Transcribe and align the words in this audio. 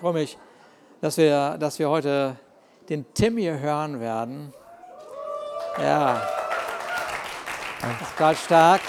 freue 0.00 0.14
mich, 0.14 0.38
dass 1.02 1.18
wir, 1.18 1.58
dass 1.58 1.78
wir 1.78 1.90
heute 1.90 2.34
den 2.88 3.04
Tim 3.12 3.36
hier 3.36 3.60
hören 3.60 4.00
werden. 4.00 4.54
Ja, 5.78 6.26
das 7.82 8.08
ist 8.08 8.16
gerade 8.16 8.36
stark. 8.36 8.80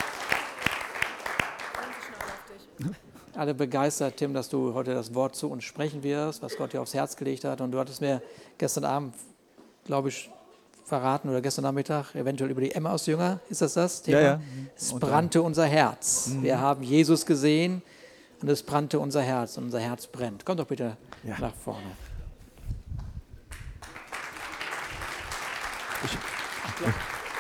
Alle 3.36 3.54
begeistert, 3.54 4.16
Tim, 4.16 4.34
dass 4.34 4.48
du 4.48 4.74
heute 4.74 4.94
das 4.94 5.14
Wort 5.14 5.36
zu 5.36 5.52
uns 5.52 5.66
sprechen 5.66 6.02
wirst, 6.02 6.42
was 6.42 6.56
Gott 6.56 6.72
dir 6.72 6.82
aufs 6.82 6.94
Herz 6.94 7.18
gelegt 7.18 7.44
hat. 7.44 7.60
Und 7.60 7.72
du 7.72 7.80
hattest 7.80 8.00
mir 8.00 8.22
gestern 8.58 8.86
Abend, 8.86 9.16
glaube 9.86 10.08
ich, 10.08 10.32
verraten 10.86 11.28
oder 11.28 11.42
gestern 11.42 11.64
Nachmittag, 11.64 12.16
eventuell 12.16 12.52
über 12.52 12.62
die 12.62 12.72
Emmaus-Jünger, 12.72 13.42
ist 13.50 13.62
das 13.62 13.74
das 13.74 14.02
Thema? 14.02 14.20
Ja, 14.20 14.26
ja. 14.28 14.42
Es 14.78 14.94
brannte 14.94 15.42
unser 15.42 15.66
Herz. 15.66 16.28
Mhm. 16.28 16.44
Wir 16.44 16.60
haben 16.62 16.84
Jesus 16.84 17.26
gesehen 17.26 17.82
und 18.42 18.50
es 18.50 18.64
brannte 18.64 19.00
unser 19.00 19.22
Herz 19.22 19.58
und 19.58 19.66
unser 19.66 19.80
Herz 19.80 20.08
brennt. 20.08 20.46
Komm 20.46 20.58
doch 20.58 20.68
bitte 20.68 20.98
Ja. 21.24 21.38
nach 21.40 21.54
vorne. 21.54 21.82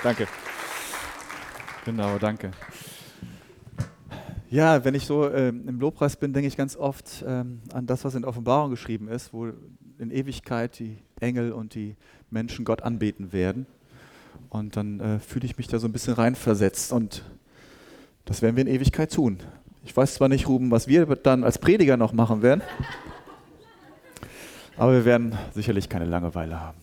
Danke. 0.03 0.27
Genau, 1.85 2.17
danke. 2.17 2.51
Ja, 4.49 4.83
wenn 4.83 4.95
ich 4.95 5.05
so 5.05 5.31
ähm, 5.31 5.67
im 5.67 5.79
Lobpreis 5.79 6.15
bin, 6.17 6.33
denke 6.33 6.47
ich 6.47 6.57
ganz 6.57 6.75
oft 6.75 7.23
ähm, 7.25 7.61
an 7.73 7.87
das, 7.87 8.03
was 8.03 8.15
in 8.15 8.25
Offenbarung 8.25 8.69
geschrieben 8.69 9.07
ist, 9.07 9.31
wo 9.33 9.47
in 9.97 10.11
Ewigkeit 10.11 10.77
die 10.79 10.97
Engel 11.19 11.53
und 11.53 11.73
die 11.73 11.95
Menschen 12.29 12.65
Gott 12.65 12.81
anbeten 12.81 13.31
werden. 13.31 13.65
Und 14.49 14.75
dann 14.75 14.99
äh, 14.99 15.19
fühle 15.19 15.45
ich 15.45 15.57
mich 15.57 15.67
da 15.67 15.79
so 15.79 15.87
ein 15.87 15.93
bisschen 15.93 16.13
reinversetzt 16.13 16.91
und 16.91 17.23
das 18.25 18.41
werden 18.41 18.55
wir 18.57 18.61
in 18.61 18.67
Ewigkeit 18.73 19.13
tun. 19.13 19.39
Ich 19.83 19.97
weiß 19.97 20.13
zwar 20.15 20.27
nicht, 20.27 20.47
Ruben, 20.47 20.69
was 20.69 20.87
wir 20.87 21.05
dann 21.07 21.43
als 21.43 21.57
Prediger 21.57 21.97
noch 21.97 22.13
machen 22.13 22.41
werden, 22.41 22.61
aber 24.77 24.93
wir 24.93 25.05
werden 25.05 25.37
sicherlich 25.53 25.89
keine 25.89 26.05
Langeweile 26.05 26.59
haben. 26.59 26.77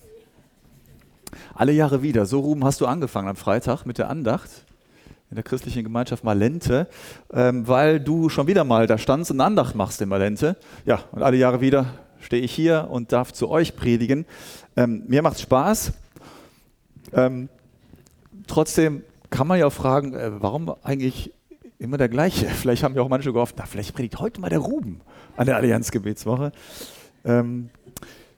Alle 1.54 1.72
Jahre 1.72 2.02
wieder. 2.02 2.26
So, 2.26 2.40
Ruben, 2.40 2.64
hast 2.64 2.80
du 2.80 2.86
angefangen 2.86 3.28
am 3.28 3.36
Freitag 3.36 3.84
mit 3.86 3.98
der 3.98 4.10
Andacht 4.10 4.50
in 5.30 5.34
der 5.34 5.44
christlichen 5.44 5.84
Gemeinschaft 5.84 6.24
Malente, 6.24 6.88
ähm, 7.32 7.68
weil 7.68 8.00
du 8.00 8.28
schon 8.28 8.46
wieder 8.46 8.64
mal 8.64 8.86
da 8.86 8.96
standst 8.98 9.30
und 9.30 9.40
Andacht 9.40 9.74
machst 9.74 10.00
in 10.00 10.08
Malente. 10.08 10.56
Ja, 10.86 11.00
und 11.12 11.22
alle 11.22 11.36
Jahre 11.36 11.60
wieder 11.60 11.86
stehe 12.20 12.42
ich 12.42 12.52
hier 12.52 12.88
und 12.90 13.12
darf 13.12 13.32
zu 13.32 13.48
euch 13.48 13.76
predigen. 13.76 14.26
Ähm, 14.76 15.04
mir 15.06 15.22
macht 15.22 15.40
Spaß. 15.40 15.92
Ähm, 17.12 17.48
trotzdem 18.46 19.02
kann 19.30 19.46
man 19.46 19.58
ja 19.58 19.66
auch 19.66 19.72
fragen, 19.72 20.14
äh, 20.14 20.30
warum 20.40 20.74
eigentlich 20.82 21.32
immer 21.78 21.96
der 21.96 22.08
gleiche? 22.08 22.46
Vielleicht 22.48 22.82
haben 22.82 22.94
ja 22.94 23.02
auch 23.02 23.08
manche 23.08 23.32
gehofft, 23.32 23.56
na, 23.58 23.66
vielleicht 23.66 23.94
predigt 23.94 24.18
heute 24.18 24.40
mal 24.40 24.50
der 24.50 24.58
Ruben 24.58 25.00
an 25.36 25.46
der 25.46 25.56
Allianzgebetswoche. 25.56 26.52
Ähm, 27.24 27.70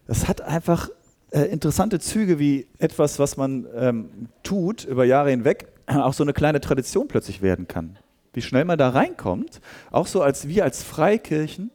das 0.06 0.28
hat 0.28 0.40
einfach 0.40 0.90
äh, 1.30 1.42
interessante 1.42 2.00
Züge 2.00 2.38
wie 2.38 2.66
etwas, 2.78 3.18
was 3.18 3.36
man 3.36 3.66
ähm, 3.74 4.28
tut 4.42 4.84
über 4.84 5.04
Jahre 5.04 5.30
hinweg, 5.30 5.68
auch 5.86 6.12
so 6.12 6.24
eine 6.24 6.32
kleine 6.32 6.60
Tradition 6.60 7.08
plötzlich 7.08 7.42
werden 7.42 7.68
kann. 7.68 7.98
Wie 8.32 8.42
schnell 8.42 8.64
man 8.64 8.78
da 8.78 8.90
reinkommt, 8.90 9.60
auch 9.90 10.06
so 10.06 10.22
als 10.22 10.48
wir 10.48 10.64
als 10.64 10.82
Freikirchen, 10.82 11.70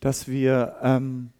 dass 0.00 0.28
wir 0.28 0.76
ähm, 0.82 1.30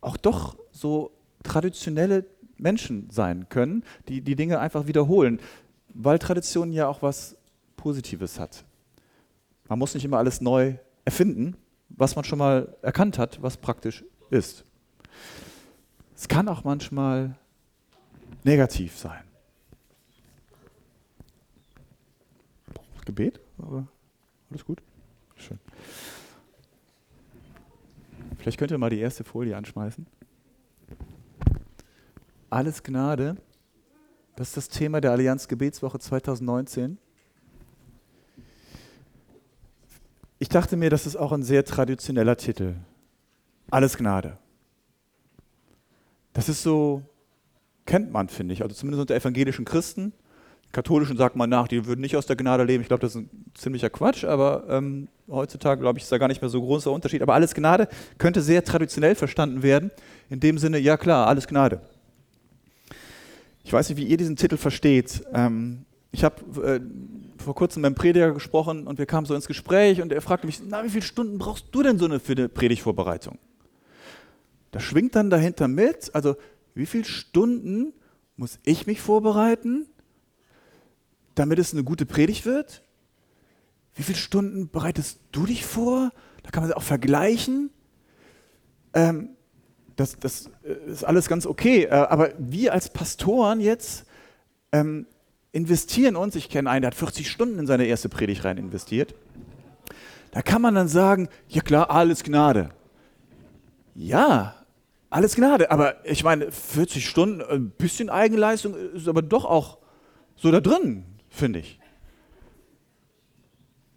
auch 0.00 0.16
doch 0.16 0.56
so 0.70 1.12
traditionelle 1.42 2.24
Menschen 2.56 3.08
sein 3.10 3.48
können, 3.48 3.84
die 4.08 4.20
die 4.20 4.36
Dinge 4.36 4.60
einfach 4.60 4.86
wiederholen, 4.86 5.40
weil 5.88 6.18
Tradition 6.18 6.72
ja 6.72 6.88
auch 6.88 7.02
was 7.02 7.36
Positives 7.82 8.38
hat. 8.38 8.64
Man 9.68 9.76
muss 9.76 9.92
nicht 9.92 10.04
immer 10.04 10.18
alles 10.18 10.40
neu 10.40 10.76
erfinden, 11.04 11.56
was 11.88 12.14
man 12.14 12.24
schon 12.24 12.38
mal 12.38 12.76
erkannt 12.80 13.18
hat, 13.18 13.42
was 13.42 13.56
praktisch 13.56 14.04
ist. 14.30 14.64
Es 16.14 16.28
kann 16.28 16.46
auch 16.46 16.62
manchmal 16.62 17.36
negativ 18.44 18.96
sein. 18.96 19.24
Gebet, 23.04 23.40
aber 23.58 23.88
alles 24.48 24.64
gut? 24.64 24.80
Schön. 25.34 25.58
Vielleicht 28.38 28.58
könnt 28.58 28.70
ihr 28.70 28.78
mal 28.78 28.90
die 28.90 29.00
erste 29.00 29.24
Folie 29.24 29.56
anschmeißen. 29.56 30.06
Alles 32.48 32.84
Gnade, 32.84 33.38
das 34.36 34.48
ist 34.50 34.56
das 34.56 34.68
Thema 34.68 35.00
der 35.00 35.10
Allianz 35.10 35.48
Gebetswoche 35.48 35.98
2019. 35.98 36.98
Ich 40.42 40.48
dachte 40.48 40.76
mir, 40.76 40.90
das 40.90 41.06
ist 41.06 41.14
auch 41.14 41.30
ein 41.30 41.44
sehr 41.44 41.64
traditioneller 41.64 42.36
Titel. 42.36 42.74
Alles 43.70 43.96
Gnade. 43.96 44.38
Das 46.32 46.48
ist 46.48 46.64
so, 46.64 47.02
kennt 47.86 48.10
man, 48.10 48.28
finde 48.28 48.52
ich. 48.52 48.64
Also 48.64 48.74
zumindest 48.74 49.02
unter 49.02 49.14
evangelischen 49.14 49.64
Christen. 49.64 50.12
Katholischen 50.72 51.16
sagt 51.16 51.36
man 51.36 51.48
nach, 51.48 51.68
die 51.68 51.86
würden 51.86 52.00
nicht 52.00 52.16
aus 52.16 52.26
der 52.26 52.34
Gnade 52.34 52.64
leben. 52.64 52.82
Ich 52.82 52.88
glaube, 52.88 53.02
das 53.02 53.14
ist 53.14 53.20
ein 53.20 53.30
ziemlicher 53.54 53.88
Quatsch, 53.88 54.24
aber 54.24 54.64
ähm, 54.68 55.06
heutzutage, 55.28 55.80
glaube 55.80 56.00
ich, 56.00 56.02
ist 56.02 56.10
da 56.10 56.18
gar 56.18 56.26
nicht 56.26 56.42
mehr 56.42 56.50
so 56.50 56.60
großer 56.60 56.90
Unterschied. 56.90 57.22
Aber 57.22 57.34
alles 57.34 57.54
Gnade 57.54 57.86
könnte 58.18 58.42
sehr 58.42 58.64
traditionell 58.64 59.14
verstanden 59.14 59.62
werden. 59.62 59.92
In 60.28 60.40
dem 60.40 60.58
Sinne, 60.58 60.80
ja 60.80 60.96
klar, 60.96 61.28
alles 61.28 61.46
Gnade. 61.46 61.82
Ich 63.62 63.72
weiß 63.72 63.90
nicht, 63.90 63.98
wie 63.98 64.08
ihr 64.08 64.16
diesen 64.16 64.34
Titel 64.34 64.56
versteht. 64.56 65.22
Ähm, 65.32 65.84
ich 66.10 66.24
habe 66.24 66.64
äh, 66.66 66.80
vor 67.42 67.54
kurzem 67.54 67.82
mit 67.82 67.86
einem 67.86 67.94
Prediger 67.94 68.32
gesprochen 68.32 68.86
und 68.86 68.98
wir 68.98 69.06
kamen 69.06 69.26
so 69.26 69.34
ins 69.34 69.46
Gespräch 69.46 70.00
und 70.00 70.12
er 70.12 70.22
fragte 70.22 70.46
mich, 70.46 70.60
na, 70.66 70.84
wie 70.84 70.88
viele 70.88 71.02
Stunden 71.02 71.38
brauchst 71.38 71.66
du 71.72 71.82
denn 71.82 71.98
so 71.98 72.06
eine, 72.06 72.20
für 72.20 72.32
eine 72.32 72.48
Predigtvorbereitung? 72.48 73.38
Da 74.70 74.80
schwingt 74.80 75.14
dann 75.14 75.30
dahinter 75.30 75.68
mit, 75.68 76.14
also 76.14 76.36
wie 76.74 76.86
viele 76.86 77.04
Stunden 77.04 77.92
muss 78.36 78.58
ich 78.64 78.86
mich 78.86 79.00
vorbereiten, 79.00 79.86
damit 81.34 81.58
es 81.58 81.72
eine 81.72 81.84
gute 81.84 82.06
Predigt 82.06 82.46
wird? 82.46 82.82
Wie 83.94 84.02
viele 84.02 84.18
Stunden 84.18 84.70
bereitest 84.70 85.20
du 85.32 85.46
dich 85.46 85.66
vor? 85.66 86.10
Da 86.42 86.50
kann 86.50 86.62
man 86.62 86.70
sie 86.70 86.76
auch 86.76 86.82
vergleichen. 86.82 87.70
Ähm, 88.94 89.30
das, 89.96 90.18
das 90.18 90.50
ist 90.86 91.04
alles 91.04 91.28
ganz 91.28 91.46
okay, 91.46 91.84
äh, 91.84 91.90
aber 91.90 92.32
wir 92.38 92.72
als 92.72 92.88
Pastoren 92.90 93.60
jetzt 93.60 94.06
ähm, 94.72 95.06
investieren 95.52 96.16
uns, 96.16 96.34
ich 96.34 96.48
kenne 96.48 96.68
einen, 96.70 96.82
der 96.82 96.88
hat 96.88 96.94
40 96.94 97.30
Stunden 97.30 97.58
in 97.58 97.66
seine 97.66 97.84
erste 97.84 98.08
Predigt 98.08 98.44
rein 98.44 98.56
investiert. 98.56 99.14
Da 100.32 100.40
kann 100.40 100.62
man 100.62 100.74
dann 100.74 100.88
sagen, 100.88 101.28
ja 101.48 101.60
klar, 101.60 101.90
alles 101.90 102.24
Gnade. 102.24 102.70
Ja, 103.94 104.54
alles 105.10 105.36
Gnade, 105.36 105.70
aber 105.70 106.04
ich 106.06 106.24
meine, 106.24 106.50
40 106.50 107.06
Stunden, 107.06 107.42
ein 107.42 107.70
bisschen 107.70 108.08
Eigenleistung 108.08 108.74
ist 108.74 109.08
aber 109.08 109.20
doch 109.20 109.44
auch 109.44 109.78
so 110.36 110.50
da 110.50 110.60
drin, 110.60 111.04
finde 111.28 111.58
ich. 111.58 111.78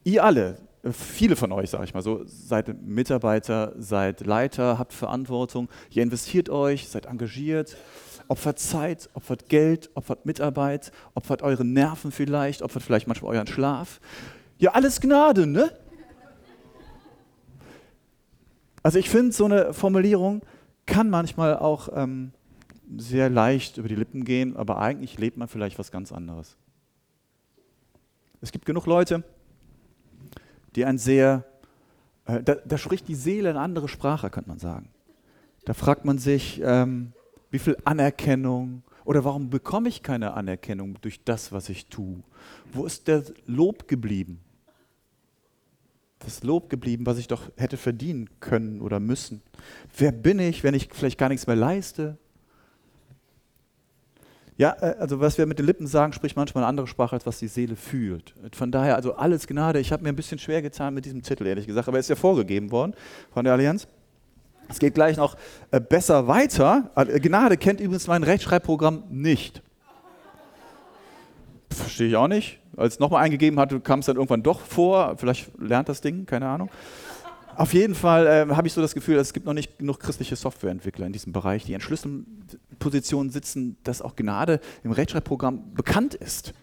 Ihr 0.04 0.26
alle, 0.26 0.58
viele 0.92 1.38
von 1.38 1.54
euch, 1.54 1.70
sage 1.70 1.86
ich 1.86 1.94
mal 1.94 2.04
so, 2.04 2.22
seid 2.26 2.82
Mitarbeiter, 2.86 3.74
seid 3.78 4.26
Leiter, 4.26 4.78
habt 4.78 4.92
Verantwortung, 4.92 5.70
ihr 5.90 6.04
investiert 6.04 6.50
euch, 6.50 6.90
seid 6.90 7.06
engagiert, 7.06 7.78
opfert 8.28 8.60
Zeit, 8.60 9.10
opfert 9.14 9.50
Geld, 9.50 9.90
opfert 9.96 10.26
Mitarbeit, 10.26 10.92
opfert 11.14 11.42
eure 11.42 11.66
Nerven 11.66 12.12
vielleicht, 12.12 12.62
opfert 12.62 12.84
vielleicht 12.84 13.08
manchmal 13.08 13.36
euren 13.36 13.48
Schlaf. 13.48 14.00
Ja, 14.58 14.72
alles 14.72 15.02
Gnade, 15.02 15.48
ne? 15.48 15.72
Also 18.84 19.00
ich 19.00 19.10
finde, 19.10 19.32
so 19.32 19.46
eine 19.46 19.74
Formulierung 19.74 20.42
kann 20.86 21.10
manchmal 21.10 21.58
auch 21.58 21.90
ähm, 21.96 22.32
sehr 22.98 23.30
leicht 23.30 23.78
über 23.78 23.88
die 23.88 23.96
Lippen 23.96 24.26
gehen, 24.26 24.56
aber 24.56 24.80
eigentlich 24.80 25.18
lebt 25.18 25.38
man 25.38 25.48
vielleicht 25.48 25.80
was 25.80 25.92
ganz 25.92 26.12
anderes. 26.12 26.56
Es 28.42 28.52
gibt 28.52 28.66
genug 28.66 28.86
Leute, 28.86 29.24
die 30.76 30.86
ein 30.86 30.98
sehr, 30.98 31.46
äh, 32.26 32.44
da, 32.44 32.56
da, 32.56 32.78
spricht 32.78 33.08
die 33.08 33.16
Seele 33.16 33.50
eine 33.50 33.60
andere 33.60 33.88
Sprache, 33.88 34.30
könnte 34.30 34.50
man 34.50 34.60
sagen. 34.60 34.90
Da 35.66 35.74
fragt 35.74 36.06
man 36.06 36.20
sich, 36.20 36.62
ähm, 36.64 37.14
wie 37.56 37.60
viel 37.60 37.78
Anerkennung 37.86 38.84
oder 39.06 39.24
warum 39.24 39.50
bekomme 39.50 39.88
ich 39.88 40.04
keine 40.04 40.34
Anerkennung 40.34 40.98
durch 41.00 41.24
das, 41.24 41.54
was 41.54 41.70
ich 41.70 41.86
tue? 41.86 42.22
Wo 42.74 42.86
ist 42.86 43.08
der 43.08 43.24
Lob 43.46 43.88
geblieben? 43.88 44.42
Das 46.20 46.44
Lob 46.44 46.70
geblieben, 46.70 47.06
was 47.06 47.18
ich 47.18 47.28
doch 47.28 47.50
hätte 47.56 47.78
verdienen 47.78 48.30
können 48.42 48.82
oder 48.82 49.00
müssen. 49.00 49.42
Wer 49.98 50.12
bin 50.12 50.40
ich, 50.40 50.66
wenn 50.66 50.74
ich 50.74 50.90
vielleicht 50.92 51.18
gar 51.18 51.30
nichts 51.30 51.48
mehr 51.48 51.56
leiste? 51.56 52.18
Ja, 54.58 54.72
also 54.72 55.22
was 55.22 55.38
wir 55.38 55.46
mit 55.46 55.58
den 55.58 55.66
Lippen 55.66 55.88
sagen, 55.88 56.12
spricht 56.12 56.36
manchmal 56.36 56.66
eine 56.66 56.70
andere 56.70 56.88
Sprache, 56.88 57.16
als 57.16 57.26
was 57.26 57.40
die 57.40 57.48
Seele 57.48 57.78
fühlt. 57.78 58.36
Von 58.52 58.70
daher, 58.70 58.98
also 58.98 59.16
alles 59.16 59.48
Gnade. 59.48 59.80
Ich 59.80 59.94
habe 59.94 60.04
mir 60.04 60.10
ein 60.10 60.16
bisschen 60.18 60.40
schwer 60.40 60.62
getan 60.62 60.94
mit 60.94 61.06
diesem 61.06 61.22
Titel, 61.22 61.46
ehrlich 61.46 61.68
gesagt, 61.68 61.88
aber 61.88 61.96
er 61.98 62.02
ist 62.02 62.10
ja 62.10 62.18
vorgegeben 62.18 62.72
worden 62.72 62.96
von 63.32 63.46
der 63.46 63.54
Allianz. 63.54 63.88
Es 64.70 64.80
geht 64.80 64.96
gleich 64.96 65.18
noch 65.18 65.36
äh, 65.72 65.80
besser 65.80 66.28
weiter. 66.28 66.92
Äh, 66.96 67.20
Gnade 67.20 67.58
kennt 67.58 67.80
übrigens 67.80 68.08
mein 68.08 68.24
Rechtschreibprogramm 68.24 69.04
nicht. 69.10 69.62
Verstehe 71.70 72.08
ich 72.08 72.16
auch 72.16 72.28
nicht. 72.28 72.60
Als 72.78 72.96
es 72.96 73.00
nochmal 73.00 73.24
eingegeben 73.24 73.60
hatte, 73.60 73.80
kam 73.80 74.00
es 74.00 74.06
dann 74.06 74.16
irgendwann 74.16 74.44
doch 74.44 74.60
vor. 74.60 75.16
Vielleicht 75.18 75.52
lernt 75.60 75.90
das 75.90 76.02
Ding, 76.02 76.26
keine 76.26 76.48
Ahnung. 76.48 76.70
Auf 77.58 77.74
jeden 77.74 77.96
Fall 77.96 78.28
äh, 78.28 78.54
habe 78.54 78.68
ich 78.68 78.74
so 78.74 78.82
das 78.82 78.94
Gefühl, 78.94 79.16
es 79.16 79.32
gibt 79.32 79.46
noch 79.46 79.54
nicht 79.54 79.78
genug 79.78 80.00
christliche 80.00 80.36
Softwareentwickler 80.36 81.06
in 81.06 81.14
diesem 81.14 81.32
Bereich, 81.32 81.64
die 81.64 81.74
in 81.74 81.80
Schlüsselpositionen 81.80 83.32
sitzen, 83.32 83.78
dass 83.84 84.02
auch 84.02 84.16
Gnade 84.16 84.60
im 84.84 84.92
Rechtschreibprogramm 84.92 85.74
bekannt 85.74 86.16
ist. 86.16 86.54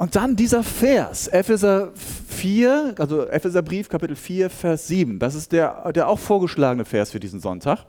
Und 0.00 0.16
dann 0.16 0.34
dieser 0.34 0.62
Vers, 0.62 1.28
Epheser 1.28 1.92
4, 1.94 2.94
also 2.98 3.26
Epheserbrief, 3.26 3.90
Kapitel 3.90 4.16
4, 4.16 4.48
Vers 4.48 4.88
7. 4.88 5.18
Das 5.18 5.34
ist 5.34 5.52
der, 5.52 5.92
der 5.92 6.08
auch 6.08 6.18
vorgeschlagene 6.18 6.86
Vers 6.86 7.10
für 7.10 7.20
diesen 7.20 7.38
Sonntag. 7.38 7.84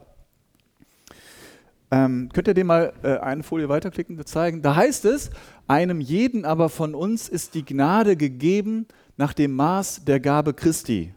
Ähm, 1.90 2.28
könnt 2.34 2.48
ihr 2.48 2.52
den 2.52 2.66
mal 2.66 2.92
äh, 3.02 3.16
eine 3.16 3.42
Folie 3.42 3.70
weiterklicken, 3.70 4.22
zeigen? 4.26 4.60
Da 4.60 4.76
heißt 4.76 5.06
es, 5.06 5.30
einem 5.66 6.02
jeden 6.02 6.44
aber 6.44 6.68
von 6.68 6.94
uns 6.94 7.30
ist 7.30 7.54
die 7.54 7.64
Gnade 7.64 8.14
gegeben 8.14 8.86
nach 9.16 9.32
dem 9.32 9.56
Maß 9.56 10.04
der 10.04 10.20
Gabe 10.20 10.52
Christi. 10.52 11.14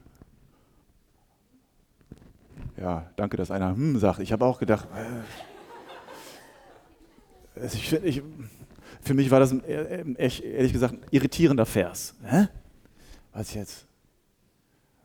Ja, 2.77 3.11
danke, 3.17 3.35
dass 3.35 3.51
einer 3.51 3.75
hm 3.75 3.99
sagt. 3.99 4.21
Ich 4.21 4.31
habe 4.31 4.45
auch 4.45 4.59
gedacht, 4.59 4.87
äh, 7.55 7.65
ich, 7.65 7.91
ich, 7.91 8.23
für 9.05 9.13
mich 9.13 9.29
war 9.29 9.39
das 9.39 9.51
ein, 9.51 10.15
echt, 10.17 10.43
ehrlich 10.43 10.73
gesagt 10.73 10.95
ein 10.95 11.05
irritierender 11.11 11.65
Vers. 11.65 12.15
Hä? 12.23 12.47
Was 13.31 13.53
jetzt? 13.53 13.85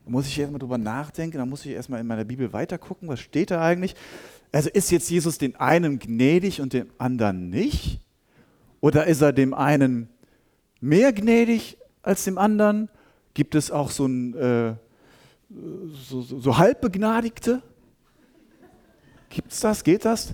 Da 0.05 0.11
muss 0.11 0.27
ich 0.27 0.39
erstmal 0.39 0.59
drüber 0.59 0.79
nachdenken, 0.79 1.37
dann 1.37 1.49
muss 1.49 1.67
ich 1.67 1.73
erstmal 1.73 2.01
in 2.01 2.07
meiner 2.07 2.25
Bibel 2.25 2.53
weitergucken, 2.53 3.09
was 3.09 3.21
steht 3.21 3.51
da 3.51 3.63
eigentlich? 3.63 3.95
Also 4.53 4.71
ist 4.71 4.91
jetzt 4.91 5.11
Jesus 5.11 5.39
den 5.39 5.55
einen 5.57 5.99
gnädig 5.99 6.61
und 6.61 6.73
dem 6.73 6.91
anderen 6.99 7.51
nicht? 7.51 8.01
Oder 8.81 9.07
ist 9.07 9.21
er 9.21 9.33
dem 9.33 9.53
einen 9.53 10.09
mehr 10.81 11.13
gnädig 11.13 11.77
als 12.03 12.25
dem 12.25 12.39
anderen? 12.39 12.89
Gibt 13.35 13.55
es 13.55 13.71
auch 13.71 13.91
so, 13.91 14.07
ein, 14.07 14.35
äh, 14.35 14.75
so, 16.09 16.23
so, 16.23 16.41
so 16.41 16.57
halbbegnadigte? 16.57 17.63
Gibt 19.29 19.53
es 19.53 19.61
das? 19.61 19.85
Geht 19.85 20.07
das? 20.07 20.33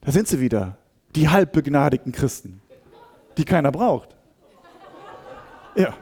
Da 0.00 0.12
sind 0.12 0.28
sie 0.28 0.40
wieder, 0.40 0.78
die 1.14 1.28
halbbegnadigten 1.28 2.12
Christen, 2.12 2.60
die 3.36 3.44
keiner 3.44 3.70
braucht. 3.70 4.16
Ja. 5.76 5.94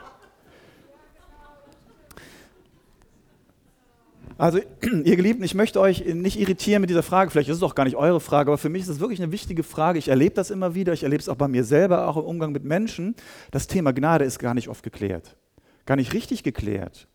Also, 4.41 4.59
ihr 5.05 5.17
Geliebten, 5.17 5.45
ich 5.45 5.55
möchte 5.55 5.81
euch 5.81 6.03
nicht 6.07 6.41
irritieren 6.41 6.81
mit 6.81 6.89
dieser 6.89 7.03
Frage. 7.03 7.31
Vielleicht 7.31 7.51
ist 7.51 7.59
es 7.59 7.63
auch 7.63 7.75
gar 7.75 7.85
nicht 7.85 7.97
eure 7.97 8.21
Frage, 8.21 8.51
aber 8.51 8.57
für 8.57 8.71
mich 8.71 8.83
ist 8.83 8.89
es 8.89 8.99
wirklich 8.99 9.21
eine 9.23 9.33
wichtige 9.33 9.63
Frage. 9.63 9.99
Ich 9.99 10.09
erlebe 10.09 10.35
das 10.35 10.51
immer 10.51 10.75
wieder. 10.75 10.95
Ich 10.95 11.03
erlebe 11.03 11.21
es 11.21 11.29
auch 11.29 11.37
bei 11.37 11.47
mir 11.47 11.63
selber, 11.63 12.09
auch 12.09 12.17
im 12.17 12.25
Umgang 12.25 12.53
mit 12.53 12.65
Menschen. 12.65 13.15
Das 13.51 13.67
Thema 13.67 13.93
Gnade 13.93 14.25
ist 14.25 14.39
gar 14.39 14.55
nicht 14.55 14.69
oft 14.69 14.83
geklärt. 14.83 15.37
Gar 15.85 15.97
nicht 15.97 16.15
richtig 16.15 16.43
geklärt. 16.43 17.07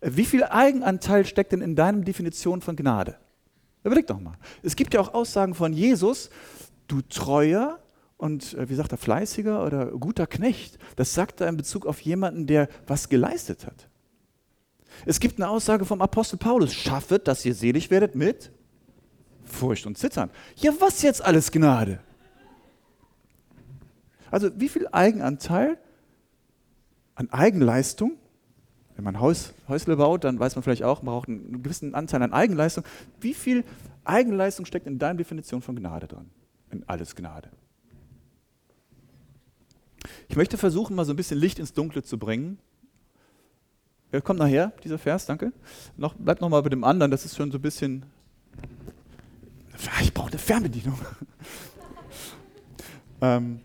Wie 0.00 0.24
viel 0.24 0.44
Eigenanteil 0.44 1.26
steckt 1.26 1.52
denn 1.52 1.60
in 1.60 1.74
deiner 1.74 2.02
Definition 2.02 2.60
von 2.60 2.76
Gnade? 2.76 3.16
Überleg 3.82 4.06
doch 4.06 4.20
mal. 4.20 4.34
Es 4.62 4.76
gibt 4.76 4.94
ja 4.94 5.00
auch 5.00 5.12
Aussagen 5.12 5.54
von 5.54 5.72
Jesus, 5.72 6.30
du 6.90 7.02
treuer 7.02 7.78
und, 8.16 8.54
äh, 8.54 8.68
wie 8.68 8.74
sagt 8.74 8.92
er, 8.92 8.98
fleißiger 8.98 9.64
oder 9.64 9.86
guter 9.86 10.26
Knecht. 10.26 10.78
Das 10.96 11.14
sagt 11.14 11.40
er 11.40 11.48
in 11.48 11.56
Bezug 11.56 11.86
auf 11.86 12.00
jemanden, 12.00 12.46
der 12.46 12.68
was 12.86 13.08
geleistet 13.08 13.66
hat. 13.66 13.88
Es 15.06 15.20
gibt 15.20 15.38
eine 15.38 15.48
Aussage 15.48 15.84
vom 15.84 16.02
Apostel 16.02 16.36
Paulus, 16.36 16.74
schaffet, 16.74 17.26
dass 17.26 17.44
ihr 17.44 17.54
selig 17.54 17.90
werdet 17.90 18.14
mit 18.14 18.50
Furcht 19.44 19.86
und 19.86 19.96
Zittern. 19.96 20.30
Ja, 20.56 20.72
was 20.80 21.02
jetzt 21.02 21.24
alles 21.24 21.50
Gnade? 21.50 22.00
Also 24.30 24.50
wie 24.56 24.68
viel 24.68 24.86
Eigenanteil 24.92 25.78
an 27.14 27.30
Eigenleistung, 27.30 28.18
wenn 28.96 29.04
man 29.04 29.18
Haus, 29.18 29.54
Häusle 29.66 29.96
baut, 29.96 30.24
dann 30.24 30.38
weiß 30.38 30.56
man 30.56 30.62
vielleicht 30.62 30.84
auch, 30.84 31.02
man 31.02 31.14
braucht 31.14 31.28
einen 31.28 31.62
gewissen 31.62 31.94
Anteil 31.94 32.22
an 32.22 32.32
Eigenleistung. 32.32 32.84
Wie 33.20 33.34
viel 33.34 33.64
Eigenleistung 34.04 34.66
steckt 34.66 34.86
in 34.86 34.98
deiner 34.98 35.16
Definition 35.16 35.62
von 35.62 35.74
Gnade 35.74 36.06
drin? 36.06 36.30
In 36.70 36.88
alles 36.88 37.16
Gnade. 37.16 37.50
Ich 40.28 40.36
möchte 40.36 40.56
versuchen, 40.56 40.94
mal 40.96 41.04
so 41.04 41.12
ein 41.12 41.16
bisschen 41.16 41.38
Licht 41.38 41.58
ins 41.58 41.72
Dunkle 41.72 42.02
zu 42.02 42.18
bringen 42.18 42.58
ja, 44.12 44.20
kommt 44.20 44.40
nachher, 44.40 44.72
dieser 44.82 44.98
Vers, 44.98 45.26
danke. 45.26 45.52
Noch, 45.96 46.14
bleibt 46.14 46.40
nochmal 46.40 46.62
bei 46.62 46.68
dem 46.68 46.82
anderen, 46.82 47.10
das 47.12 47.24
ist 47.24 47.36
schon 47.36 47.52
so 47.52 47.58
ein 47.58 47.62
bisschen. 47.62 48.04
Ich 50.02 50.12
brauche 50.12 50.30
eine 50.30 50.38
Fernbedienung. 50.38 50.98
ähm, 53.20 53.60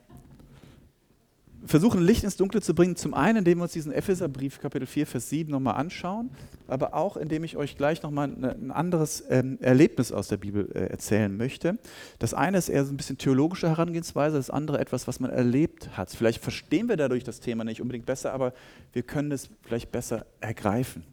versuchen, 1.65 2.01
Licht 2.01 2.23
ins 2.23 2.37
Dunkle 2.37 2.61
zu 2.61 2.73
bringen. 2.73 2.95
Zum 2.95 3.13
einen, 3.13 3.39
indem 3.39 3.59
wir 3.59 3.63
uns 3.63 3.73
diesen 3.73 3.91
Epheserbrief, 3.91 4.59
Kapitel 4.59 4.85
4, 4.85 5.07
Vers 5.07 5.29
7 5.29 5.51
nochmal 5.51 5.75
anschauen, 5.75 6.31
aber 6.67 6.93
auch, 6.93 7.17
indem 7.17 7.43
ich 7.43 7.57
euch 7.57 7.77
gleich 7.77 8.03
nochmal 8.03 8.29
ein 8.29 8.71
anderes 8.71 9.23
ähm, 9.29 9.57
Erlebnis 9.61 10.11
aus 10.11 10.27
der 10.27 10.37
Bibel 10.37 10.69
äh, 10.73 10.87
erzählen 10.87 11.35
möchte. 11.35 11.77
Das 12.19 12.33
eine 12.33 12.57
ist 12.57 12.69
eher 12.69 12.85
so 12.85 12.93
ein 12.93 12.97
bisschen 12.97 13.17
theologische 13.17 13.67
Herangehensweise, 13.69 14.37
das 14.37 14.49
andere 14.49 14.79
etwas, 14.79 15.07
was 15.07 15.19
man 15.19 15.31
erlebt 15.31 15.97
hat. 15.97 16.09
Vielleicht 16.09 16.41
verstehen 16.41 16.89
wir 16.89 16.97
dadurch 16.97 17.23
das 17.23 17.39
Thema 17.39 17.63
nicht 17.63 17.81
unbedingt 17.81 18.05
besser, 18.05 18.33
aber 18.33 18.53
wir 18.93 19.03
können 19.03 19.31
es 19.31 19.49
vielleicht 19.63 19.91
besser 19.91 20.25
ergreifen 20.39 21.03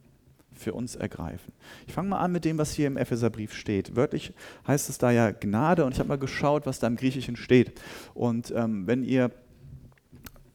für 0.55 0.73
uns 0.73 0.95
ergreifen. 0.95 1.53
Ich 1.87 1.93
fange 1.93 2.09
mal 2.09 2.19
an 2.19 2.31
mit 2.31 2.45
dem, 2.45 2.57
was 2.57 2.73
hier 2.73 2.87
im 2.87 2.97
Epheserbrief 2.97 3.53
steht. 3.53 3.95
Wörtlich 3.95 4.33
heißt 4.67 4.89
es 4.89 4.97
da 4.97 5.11
ja 5.11 5.31
Gnade 5.31 5.85
und 5.85 5.93
ich 5.93 5.99
habe 5.99 6.09
mal 6.09 6.17
geschaut, 6.17 6.65
was 6.65 6.79
da 6.79 6.87
im 6.87 6.95
Griechischen 6.95 7.35
steht. 7.35 7.79
Und 8.13 8.53
ähm, 8.55 8.87
wenn 8.87 9.03
ihr 9.03 9.31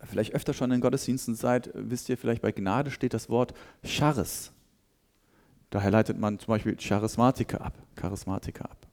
vielleicht 0.08 0.34
öfter 0.34 0.52
schon 0.52 0.70
in 0.70 0.80
Gottesdiensten 0.80 1.34
seid, 1.34 1.70
wisst 1.74 2.08
ihr 2.08 2.16
vielleicht, 2.16 2.42
bei 2.42 2.52
Gnade 2.52 2.90
steht 2.90 3.14
das 3.14 3.28
Wort 3.28 3.54
Charis. 3.84 4.52
Daher 5.70 5.90
leitet 5.90 6.18
man 6.18 6.38
zum 6.38 6.48
Beispiel 6.48 6.76
Charismatiker 6.76 7.60
ab, 7.60 7.74
Charismatiker 7.94 8.64
ab. 8.64 8.86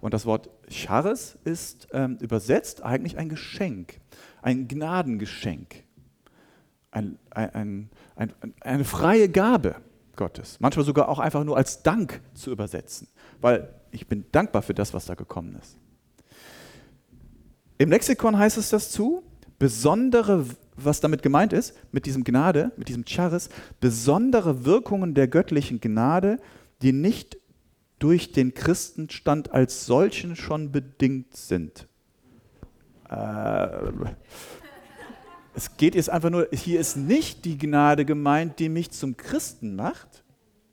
Und 0.00 0.14
das 0.14 0.26
Wort 0.26 0.48
Charis 0.68 1.36
ist 1.44 1.88
ähm, 1.92 2.16
übersetzt 2.20 2.82
eigentlich 2.82 3.18
ein 3.18 3.28
Geschenk, 3.28 4.00
ein 4.40 4.68
Gnadengeschenk, 4.68 5.84
ein, 6.90 7.18
ein, 7.30 7.90
ein, 8.14 8.32
eine 8.60 8.84
freie 8.84 9.28
Gabe 9.28 9.76
Gottes. 10.14 10.58
Manchmal 10.60 10.84
sogar 10.84 11.08
auch 11.08 11.18
einfach 11.18 11.42
nur 11.42 11.56
als 11.56 11.82
Dank 11.82 12.20
zu 12.34 12.50
übersetzen, 12.50 13.08
weil 13.40 13.74
ich 13.90 14.06
bin 14.06 14.24
dankbar 14.30 14.62
für 14.62 14.74
das, 14.74 14.94
was 14.94 15.06
da 15.06 15.14
gekommen 15.14 15.56
ist. 15.60 15.76
Im 17.78 17.90
Lexikon 17.90 18.38
heißt 18.38 18.58
es 18.58 18.70
dazu, 18.70 19.24
besondere, 19.62 20.44
was 20.74 20.98
damit 20.98 21.22
gemeint 21.22 21.52
ist, 21.52 21.78
mit 21.92 22.04
diesem 22.04 22.24
Gnade, 22.24 22.72
mit 22.76 22.88
diesem 22.88 23.04
Charis, 23.06 23.48
besondere 23.78 24.64
Wirkungen 24.64 25.14
der 25.14 25.28
göttlichen 25.28 25.80
Gnade, 25.80 26.38
die 26.82 26.90
nicht 26.90 27.38
durch 28.00 28.32
den 28.32 28.54
Christenstand 28.54 29.52
als 29.52 29.86
solchen 29.86 30.34
schon 30.34 30.72
bedingt 30.72 31.36
sind. 31.36 31.86
Äh, 33.08 33.68
es 35.54 35.76
geht 35.76 35.94
jetzt 35.94 36.10
einfach 36.10 36.30
nur, 36.30 36.48
hier 36.52 36.80
ist 36.80 36.96
nicht 36.96 37.44
die 37.44 37.56
Gnade 37.56 38.04
gemeint, 38.04 38.58
die 38.58 38.68
mich 38.68 38.90
zum 38.90 39.16
Christen 39.16 39.76
macht, 39.76 40.24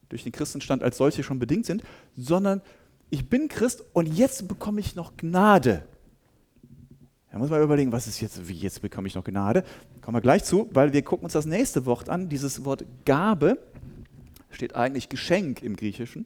durch 0.10 0.24
den 0.24 0.31
Christenstand 0.31 0.81
als 0.81 0.98
solche 0.98 1.22
schon 1.22 1.38
bedingt 1.38 1.67
sind, 1.67 1.84
sondern 2.17 2.63
ich 3.12 3.29
bin 3.29 3.50
Christ 3.50 3.84
und 3.93 4.08
jetzt 4.08 4.48
bekomme 4.48 4.79
ich 4.79 4.96
noch 4.96 5.15
Gnade. 5.15 5.84
Da 7.31 7.38
muss 7.38 7.50
man 7.50 7.62
überlegen, 7.62 7.91
was 7.91 8.07
ist 8.07 8.21
jetzt, 8.21 8.48
wie 8.48 8.53
jetzt 8.53 8.81
bekomme 8.81 9.07
ich 9.07 9.15
noch 9.15 9.24
Gnade? 9.24 9.63
Kommen 10.01 10.17
wir 10.17 10.21
gleich 10.21 10.43
zu, 10.43 10.67
weil 10.74 10.93
wir 10.93 11.03
gucken 11.03 11.25
uns 11.25 11.33
das 11.33 11.45
nächste 11.45 11.86
Wort 11.86 12.09
an. 12.09 12.27
Dieses 12.27 12.65
Wort 12.65 12.86
Gabe 13.05 13.59
steht 14.50 14.75
eigentlich 14.75 15.09
Geschenk 15.09 15.62
im 15.62 15.75
Griechischen. 15.75 16.25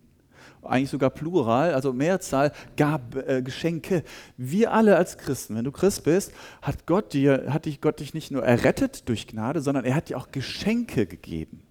Eigentlich 0.62 0.92
sogar 0.92 1.10
Plural, 1.10 1.74
also 1.74 1.92
Mehrzahl, 1.92 2.54
Gabe, 2.78 3.28
äh, 3.28 3.42
Geschenke. 3.42 4.04
Wir 4.38 4.72
alle 4.72 4.96
als 4.96 5.18
Christen, 5.18 5.56
wenn 5.56 5.66
du 5.66 5.74
Christ 5.74 6.06
bist, 6.06 6.32
hat 6.62 6.86
Gott 6.86 7.12
dir, 7.12 7.48
hat 7.50 7.66
dich 7.66 7.82
Gott 7.82 8.00
dich 8.00 8.14
nicht 8.14 8.32
nur 8.32 8.46
errettet 8.46 9.10
durch 9.10 9.28
Gnade, 9.28 9.60
sondern 9.60 9.84
er 9.84 9.96
hat 9.96 10.08
dir 10.08 10.18
auch 10.18 10.32
Geschenke 10.32 11.06
gegeben. 11.06 11.64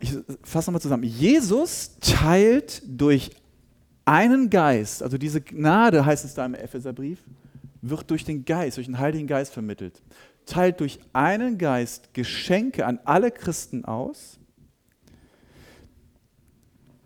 Ich 0.00 0.16
fasse 0.42 0.70
nochmal 0.70 0.80
zusammen. 0.80 1.04
Jesus 1.04 1.98
teilt 2.00 2.82
durch 2.86 3.30
einen 4.04 4.50
Geist, 4.50 5.02
also 5.02 5.18
diese 5.18 5.40
Gnade 5.40 6.04
heißt 6.04 6.24
es 6.24 6.34
da 6.34 6.44
im 6.44 6.54
Epheserbrief, 6.54 7.22
wird 7.80 8.10
durch 8.10 8.24
den 8.24 8.44
Geist, 8.44 8.76
durch 8.76 8.86
den 8.86 8.98
Heiligen 8.98 9.26
Geist 9.26 9.52
vermittelt. 9.52 10.02
Teilt 10.46 10.80
durch 10.80 10.98
einen 11.12 11.58
Geist 11.58 12.12
Geschenke 12.12 12.86
an 12.86 13.00
alle 13.04 13.30
Christen 13.30 13.84
aus, 13.84 14.38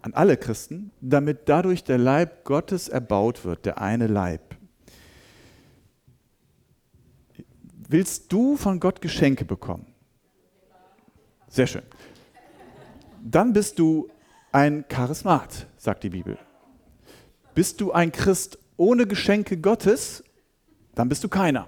an 0.02 0.14
alle 0.14 0.36
Christen, 0.36 0.90
damit 1.00 1.48
dadurch 1.48 1.84
der 1.84 1.98
Leib 1.98 2.44
Gottes 2.44 2.88
erbaut 2.88 3.44
wird, 3.44 3.64
der 3.66 3.80
eine 3.80 4.06
Leib. 4.06 4.56
Willst 7.88 8.32
du 8.32 8.56
von 8.56 8.80
Gott 8.80 9.00
Geschenke 9.00 9.44
bekommen? 9.44 9.86
Sehr 11.48 11.66
schön. 11.66 11.82
Dann 13.22 13.52
bist 13.52 13.78
du 13.78 14.08
ein 14.52 14.84
Charismat, 14.88 15.66
sagt 15.76 16.04
die 16.04 16.10
Bibel. 16.10 16.38
Bist 17.58 17.80
du 17.80 17.90
ein 17.90 18.12
Christ 18.12 18.56
ohne 18.76 19.04
Geschenke 19.04 19.56
Gottes, 19.56 20.22
dann 20.94 21.08
bist 21.08 21.24
du 21.24 21.28
keiner. 21.28 21.66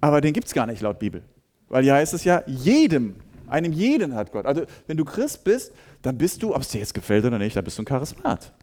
Aber 0.00 0.22
den 0.22 0.32
gibt 0.32 0.46
es 0.46 0.54
gar 0.54 0.64
nicht 0.64 0.80
laut 0.80 0.98
Bibel. 0.98 1.22
Weil 1.68 1.82
hier 1.82 1.92
heißt 1.92 2.14
es 2.14 2.24
ja, 2.24 2.42
jedem, 2.46 3.16
einem 3.46 3.74
jeden 3.74 4.14
hat 4.14 4.32
Gott. 4.32 4.46
Also 4.46 4.64
wenn 4.86 4.96
du 4.96 5.04
Christ 5.04 5.44
bist, 5.44 5.74
dann 6.00 6.16
bist 6.16 6.42
du, 6.42 6.54
ob 6.54 6.62
es 6.62 6.68
dir 6.68 6.78
jetzt 6.78 6.94
gefällt 6.94 7.26
oder 7.26 7.36
nicht, 7.36 7.56
dann 7.56 7.64
bist 7.64 7.76
du 7.76 7.82
ein 7.82 7.84
Charismat. 7.84 8.54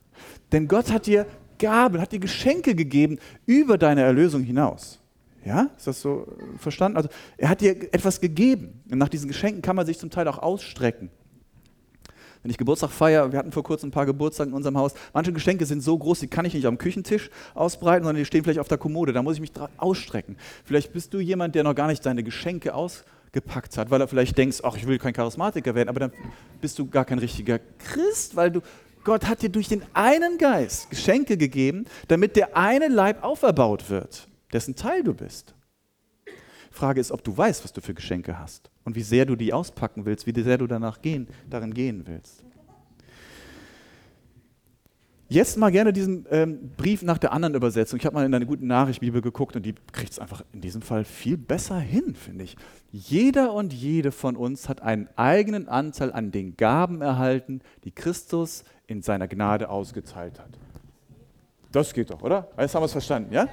Denn 0.51 0.67
Gott 0.67 0.91
hat 0.91 1.05
dir 1.05 1.27
Gaben, 1.59 2.01
hat 2.01 2.11
dir 2.11 2.19
Geschenke 2.19 2.73
gegeben 2.73 3.19
über 3.45 3.77
deine 3.77 4.01
Erlösung 4.01 4.41
hinaus. 4.41 4.99
Ja, 5.45 5.69
ist 5.77 5.85
das 5.85 6.01
so 6.01 6.25
verstanden? 6.57 6.97
Also 6.97 7.09
er 7.37 7.49
hat 7.49 7.61
dir 7.61 7.93
etwas 7.93 8.19
gegeben. 8.21 8.81
Und 8.89 8.97
nach 8.97 9.09
diesen 9.09 9.27
Geschenken 9.27 9.61
kann 9.61 9.75
man 9.75 9.85
sich 9.85 9.99
zum 9.99 10.09
Teil 10.09 10.27
auch 10.27 10.39
ausstrecken. 10.39 11.11
Wenn 12.47 12.51
ich 12.51 12.57
Geburtstag 12.57 12.91
feiere, 12.91 13.33
wir 13.33 13.39
hatten 13.39 13.51
vor 13.51 13.63
kurzem 13.63 13.89
ein 13.89 13.91
paar 13.91 14.05
Geburtstage 14.05 14.51
in 14.51 14.55
unserem 14.55 14.77
Haus, 14.77 14.93
manche 15.11 15.33
Geschenke 15.33 15.65
sind 15.65 15.81
so 15.81 15.97
groß, 15.97 16.21
die 16.21 16.27
kann 16.29 16.45
ich 16.45 16.53
nicht 16.53 16.65
am 16.65 16.77
Küchentisch 16.77 17.29
ausbreiten, 17.53 18.05
sondern 18.05 18.21
die 18.21 18.25
stehen 18.25 18.45
vielleicht 18.45 18.61
auf 18.61 18.69
der 18.69 18.77
Kommode. 18.77 19.11
Da 19.11 19.21
muss 19.21 19.33
ich 19.33 19.41
mich 19.41 19.51
ausstrecken. 19.75 20.37
Vielleicht 20.63 20.93
bist 20.93 21.13
du 21.13 21.19
jemand, 21.19 21.55
der 21.55 21.65
noch 21.65 21.75
gar 21.75 21.87
nicht 21.87 22.03
seine 22.03 22.23
Geschenke 22.23 22.73
ausgepackt 22.73 23.77
hat, 23.77 23.91
weil 23.91 23.99
er 23.99 24.07
vielleicht 24.07 24.37
denkst, 24.37 24.59
ach, 24.63 24.77
ich 24.77 24.87
will 24.87 24.97
kein 24.97 25.11
Charismatiker 25.11 25.75
werden, 25.75 25.89
aber 25.89 25.99
dann 25.99 26.13
bist 26.61 26.79
du 26.79 26.87
gar 26.87 27.03
kein 27.03 27.19
richtiger 27.19 27.59
Christ, 27.79 28.37
weil 28.37 28.49
du 28.49 28.61
Gott 29.03 29.27
hat 29.27 29.41
dir 29.41 29.49
durch 29.49 29.67
den 29.67 29.83
einen 29.93 30.37
Geist 30.37 30.89
Geschenke 30.89 31.35
gegeben, 31.35 31.83
damit 32.07 32.37
der 32.37 32.55
eine 32.55 32.87
Leib 32.87 33.25
auferbaut 33.25 33.89
wird, 33.89 34.29
dessen 34.53 34.77
Teil 34.77 35.03
du 35.03 35.13
bist. 35.13 35.53
Frage 36.77 37.01
ist, 37.01 37.11
ob 37.11 37.23
du 37.23 37.35
weißt, 37.35 37.63
was 37.63 37.73
du 37.73 37.81
für 37.81 37.93
Geschenke 37.93 38.39
hast 38.39 38.69
und 38.85 38.95
wie 38.95 39.01
sehr 39.01 39.25
du 39.25 39.35
die 39.35 39.51
auspacken 39.51 40.05
willst, 40.05 40.27
wie 40.27 40.41
sehr 40.41 40.57
du 40.57 40.67
danach 40.67 41.01
gehen, 41.01 41.27
darin 41.49 41.73
gehen 41.73 42.03
willst. 42.05 42.43
Jetzt 45.29 45.57
mal 45.57 45.71
gerne 45.71 45.91
diesen 45.91 46.25
ähm, 46.31 46.71
Brief 46.77 47.01
nach 47.01 47.17
der 47.17 47.33
anderen 47.33 47.53
Übersetzung. 47.53 47.99
Ich 47.99 48.05
habe 48.05 48.15
mal 48.15 48.25
in 48.25 48.33
eine 48.33 48.45
gute 48.45 48.65
Nachricht-Bibel 48.65 49.21
geguckt 49.21 49.57
und 49.57 49.65
die 49.65 49.75
kriegt 49.91 50.13
es 50.13 50.19
einfach 50.19 50.45
in 50.53 50.61
diesem 50.61 50.81
Fall 50.81 51.03
viel 51.03 51.35
besser 51.35 51.79
hin, 51.79 52.15
finde 52.15 52.45
ich. 52.45 52.55
Jeder 52.93 53.51
und 53.51 53.73
jede 53.73 54.13
von 54.13 54.37
uns 54.37 54.69
hat 54.69 54.81
einen 54.81 55.09
eigenen 55.17 55.67
Anteil 55.67 56.13
an 56.13 56.31
den 56.31 56.55
Gaben 56.55 57.01
erhalten, 57.01 57.59
die 57.83 57.91
Christus 57.91 58.63
in 58.85 59.01
seiner 59.01 59.27
Gnade 59.27 59.67
ausgeteilt 59.67 60.39
hat. 60.39 60.57
Das 61.73 61.93
geht 61.93 62.09
doch, 62.09 62.21
oder? 62.21 62.47
Jetzt 62.57 62.73
haben 62.73 62.83
wir 62.83 62.85
es 62.85 62.93
verstanden, 62.93 63.33
ja? 63.33 63.49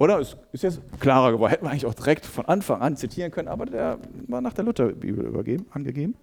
Oder? 0.00 0.18
Ist, 0.18 0.38
ist 0.52 0.62
jetzt 0.62 0.80
klarer 0.98 1.30
geworden. 1.30 1.50
Hätten 1.50 1.66
wir 1.66 1.70
eigentlich 1.70 1.84
auch 1.84 1.94
direkt 1.94 2.24
von 2.24 2.46
Anfang 2.46 2.80
an 2.80 2.96
zitieren 2.96 3.30
können, 3.30 3.48
aber 3.48 3.66
der 3.66 3.98
war 4.28 4.40
nach 4.40 4.54
der 4.54 4.64
Lutherbibel 4.64 5.26
übergeben, 5.26 5.66
angegeben. 5.72 6.14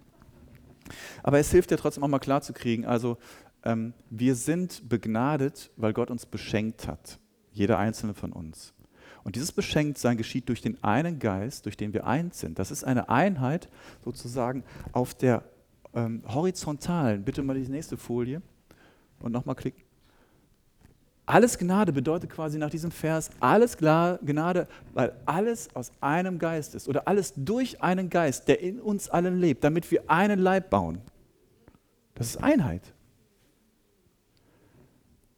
Aber 1.22 1.38
es 1.38 1.52
hilft 1.52 1.70
ja 1.70 1.76
trotzdem 1.76 2.02
auch 2.02 2.08
mal 2.08 2.18
klar 2.18 2.42
zu 2.42 2.52
kriegen, 2.52 2.86
also 2.86 3.18
ähm, 3.62 3.94
wir 4.10 4.34
sind 4.34 4.88
begnadet, 4.88 5.70
weil 5.76 5.92
Gott 5.92 6.10
uns 6.10 6.26
beschenkt 6.26 6.88
hat. 6.88 7.20
Jeder 7.52 7.78
einzelne 7.78 8.14
von 8.14 8.32
uns. 8.32 8.74
Und 9.22 9.36
dieses 9.36 9.52
Beschenktsein 9.52 10.16
geschieht 10.16 10.48
durch 10.48 10.60
den 10.60 10.82
einen 10.82 11.20
Geist, 11.20 11.64
durch 11.64 11.76
den 11.76 11.92
wir 11.92 12.04
eins 12.04 12.40
sind. 12.40 12.58
Das 12.58 12.72
ist 12.72 12.82
eine 12.82 13.08
Einheit 13.08 13.68
sozusagen 14.04 14.64
auf 14.90 15.14
der 15.14 15.44
ähm, 15.94 16.24
horizontalen. 16.26 17.24
Bitte 17.24 17.42
mal 17.44 17.54
die 17.54 17.70
nächste 17.70 17.96
Folie 17.96 18.42
und 19.20 19.30
nochmal 19.30 19.54
klicken. 19.54 19.87
Alles 21.28 21.58
Gnade 21.58 21.92
bedeutet 21.92 22.30
quasi 22.30 22.56
nach 22.56 22.70
diesem 22.70 22.90
Vers, 22.90 23.28
alles 23.38 23.76
Gnade, 23.76 24.66
weil 24.94 25.12
alles 25.26 25.68
aus 25.74 25.92
einem 26.00 26.38
Geist 26.38 26.74
ist 26.74 26.88
oder 26.88 27.06
alles 27.06 27.34
durch 27.36 27.82
einen 27.82 28.08
Geist, 28.08 28.48
der 28.48 28.60
in 28.60 28.80
uns 28.80 29.10
allen 29.10 29.38
lebt, 29.38 29.62
damit 29.62 29.90
wir 29.90 30.08
einen 30.08 30.38
Leib 30.38 30.70
bauen. 30.70 31.02
Das 32.14 32.28
ist 32.28 32.38
Einheit. 32.38 32.94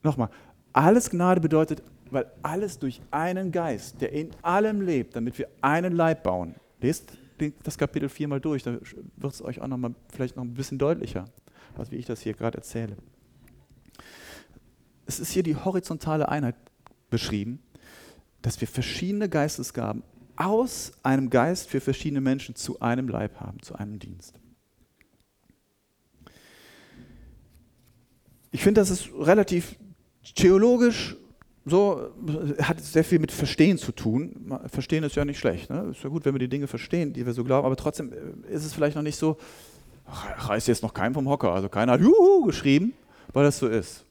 Nochmal, 0.01 0.29
alles 0.71 1.09
Gnade 1.09 1.41
bedeutet, 1.41 1.83
weil 2.09 2.31
alles 2.41 2.79
durch 2.79 3.01
einen 3.11 3.51
Geist, 3.51 3.99
der 3.99 4.13
in 4.13 4.29
allem 4.43 4.79
lebt, 4.79 5.17
damit 5.17 5.37
wir 5.37 5.49
einen 5.59 5.91
Leib 5.91 6.23
bauen. 6.23 6.55
Lest 6.79 7.17
das 7.63 7.77
Kapitel 7.77 8.07
4 8.07 8.29
mal 8.29 8.39
durch, 8.39 8.63
da 8.63 8.77
wird 9.17 9.33
es 9.33 9.41
euch 9.41 9.59
auch 9.59 9.67
noch 9.67 9.77
mal, 9.77 9.93
vielleicht 10.13 10.37
noch 10.37 10.43
ein 10.45 10.53
bisschen 10.53 10.77
deutlicher, 10.77 11.25
was 11.75 11.91
wie 11.91 11.97
ich 11.97 12.05
das 12.05 12.21
hier 12.21 12.33
gerade 12.33 12.59
erzähle 12.59 12.95
es 15.05 15.19
ist 15.19 15.31
hier 15.31 15.43
die 15.43 15.55
horizontale 15.55 16.29
Einheit 16.29 16.55
beschrieben, 17.09 17.59
dass 18.41 18.59
wir 18.61 18.67
verschiedene 18.67 19.29
Geistesgaben 19.29 20.03
aus 20.35 20.93
einem 21.03 21.29
Geist 21.29 21.69
für 21.69 21.81
verschiedene 21.81 22.21
Menschen 22.21 22.55
zu 22.55 22.79
einem 22.79 23.07
Leib 23.07 23.39
haben, 23.39 23.61
zu 23.61 23.75
einem 23.75 23.99
Dienst. 23.99 24.33
Ich 28.51 28.63
finde, 28.63 28.81
das 28.81 28.89
ist 28.89 29.09
relativ 29.17 29.77
theologisch 30.35 31.15
so, 31.63 32.09
hat 32.59 32.81
sehr 32.81 33.03
viel 33.03 33.19
mit 33.19 33.31
Verstehen 33.31 33.77
zu 33.77 33.91
tun. 33.91 34.57
Verstehen 34.65 35.03
ist 35.03 35.15
ja 35.15 35.25
nicht 35.25 35.37
schlecht. 35.37 35.69
Ne? 35.69 35.89
Ist 35.91 36.03
ja 36.03 36.09
gut, 36.09 36.25
wenn 36.25 36.33
wir 36.33 36.39
die 36.39 36.49
Dinge 36.49 36.67
verstehen, 36.67 37.13
die 37.13 37.25
wir 37.25 37.33
so 37.33 37.43
glauben, 37.43 37.65
aber 37.65 37.75
trotzdem 37.75 38.11
äh, 38.11 38.51
ist 38.53 38.65
es 38.65 38.73
vielleicht 38.73 38.95
noch 38.95 39.03
nicht 39.03 39.17
so, 39.17 39.37
reißt 40.07 40.67
jetzt 40.67 40.81
noch 40.81 40.93
keinen 40.93 41.13
vom 41.13 41.29
Hocker. 41.29 41.53
Also 41.53 41.69
keiner 41.69 41.93
hat 41.93 42.01
Juhu 42.01 42.45
geschrieben, 42.45 42.93
weil 43.31 43.43
das 43.43 43.59
so 43.59 43.67
ist. 43.67 44.05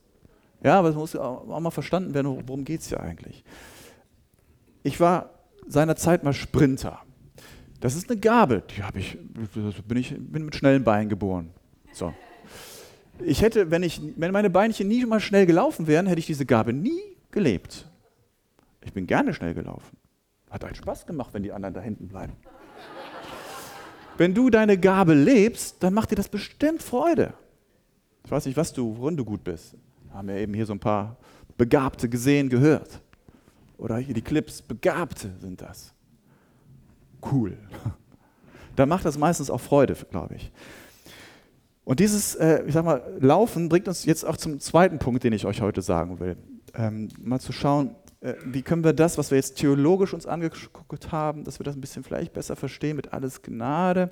Ja, 0.63 0.79
aber 0.79 0.89
es 0.89 0.95
muss 0.95 1.17
auch 1.17 1.61
mal 1.61 1.71
verstanden 1.71 2.15
werden, 2.15 2.45
worum 2.47 2.65
geht 2.65 2.81
es 2.81 2.91
ja 2.91 3.01
eigentlich. 3.01 3.45
Ich 4.83 5.01
war 5.01 5.31
seinerzeit 5.67 6.25
mal 6.25 6.33
Sprinter. 6.33 7.01
Das 7.81 7.95
ist 7.95 8.11
eine 8.11 8.21
Gabe, 8.21 8.63
die 8.77 8.83
habe 8.83 8.99
ich, 8.99 9.19
bin 9.87 9.97
ich 9.97 10.15
bin 10.19 10.45
mit 10.45 10.55
schnellen 10.55 10.85
Beinen 10.85 11.09
geboren. 11.09 11.51
So. 11.93 12.13
Ich 13.23 13.43
hätte, 13.43 13.71
wenn, 13.71 13.83
ich, 13.83 14.01
wenn 14.17 14.33
meine 14.33 14.51
Beinchen 14.51 14.89
nie 14.89 15.05
mal 15.07 15.21
schnell 15.21 15.47
gelaufen 15.47 15.87
wären, 15.87 16.07
hätte 16.07 16.19
ich 16.19 16.27
diese 16.27 16.45
Gabe 16.45 16.73
nie 16.73 17.01
gelebt. 17.31 17.87
Ich 18.83 18.93
bin 18.93 19.07
gerne 19.07 19.33
schnell 19.35 19.55
gelaufen. 19.55 19.97
Hat 20.51 20.65
einen 20.65 20.75
Spaß 20.75 21.07
gemacht, 21.07 21.31
wenn 21.33 21.43
die 21.43 21.53
anderen 21.53 21.75
da 21.75 21.81
hinten 21.81 22.09
bleiben. 22.09 22.33
Wenn 24.19 24.35
du 24.35 24.51
deine 24.51 24.77
Gabe 24.77 25.15
lebst, 25.15 25.83
dann 25.83 25.95
macht 25.95 26.11
dir 26.11 26.17
das 26.17 26.29
bestimmt 26.29 26.83
Freude. 26.83 27.33
Ich 28.25 28.31
weiß 28.31 28.45
nicht, 28.47 28.57
was 28.57 28.73
du, 28.73 28.97
worin 28.99 29.17
du 29.17 29.25
gut 29.25 29.45
bist. 29.45 29.77
Haben 30.13 30.29
wir 30.29 30.37
eben 30.37 30.55
hier 30.55 30.67
so 30.67 30.73
ein 30.73 30.81
paar 30.81 31.17
Begabte 31.57 32.09
gesehen, 32.09 32.49
gehört. 32.49 33.01
Oder 33.79 33.99
hier 33.99 34.15
die 34.15 34.23
Clips, 34.23 34.63
Begabte 34.63 35.31
sind 35.41 35.61
das. 35.61 35.95
Cool. 37.31 37.57
Da 38.77 38.87
macht 38.87 39.05
das 39.05 39.19
meistens 39.19 39.51
auch 39.51 39.61
Freude, 39.61 39.95
glaube 40.11 40.37
ich. 40.37 40.51
Und 41.85 42.01
dieses, 42.01 42.35
äh, 42.37 42.63
ich 42.67 42.73
sag 42.73 42.85
mal, 42.85 43.03
Laufen 43.19 43.69
bringt 43.69 43.89
uns 43.89 44.07
jetzt 44.07 44.25
auch 44.25 44.37
zum 44.39 44.61
zweiten 44.61 44.99
Punkt, 44.99 45.25
den 45.25 45.33
ich 45.33 45.45
euch 45.45 45.61
heute 45.61 45.83
sagen 45.83 46.21
will. 46.21 46.37
Ähm, 46.73 47.09
mal 47.21 47.41
zu 47.41 47.53
schauen, 47.53 47.97
äh, 48.21 48.35
wie 48.45 48.63
können 48.63 48.85
wir 48.85 48.93
das, 48.93 49.19
was 49.19 49.31
wir 49.31 49.37
jetzt 49.37 49.57
theologisch 49.57 50.15
uns 50.15 50.25
angeguckt 50.25 51.11
haben, 51.11 51.45
dass 51.45 51.59
wir 51.59 51.65
das 51.65 51.77
ein 51.77 51.81
bisschen 51.81 52.05
vielleicht 52.05 52.33
besser 52.33 52.57
verstehen 52.57 52.97
mit 52.97 53.13
alles 53.13 53.43
Gnade. 53.43 54.11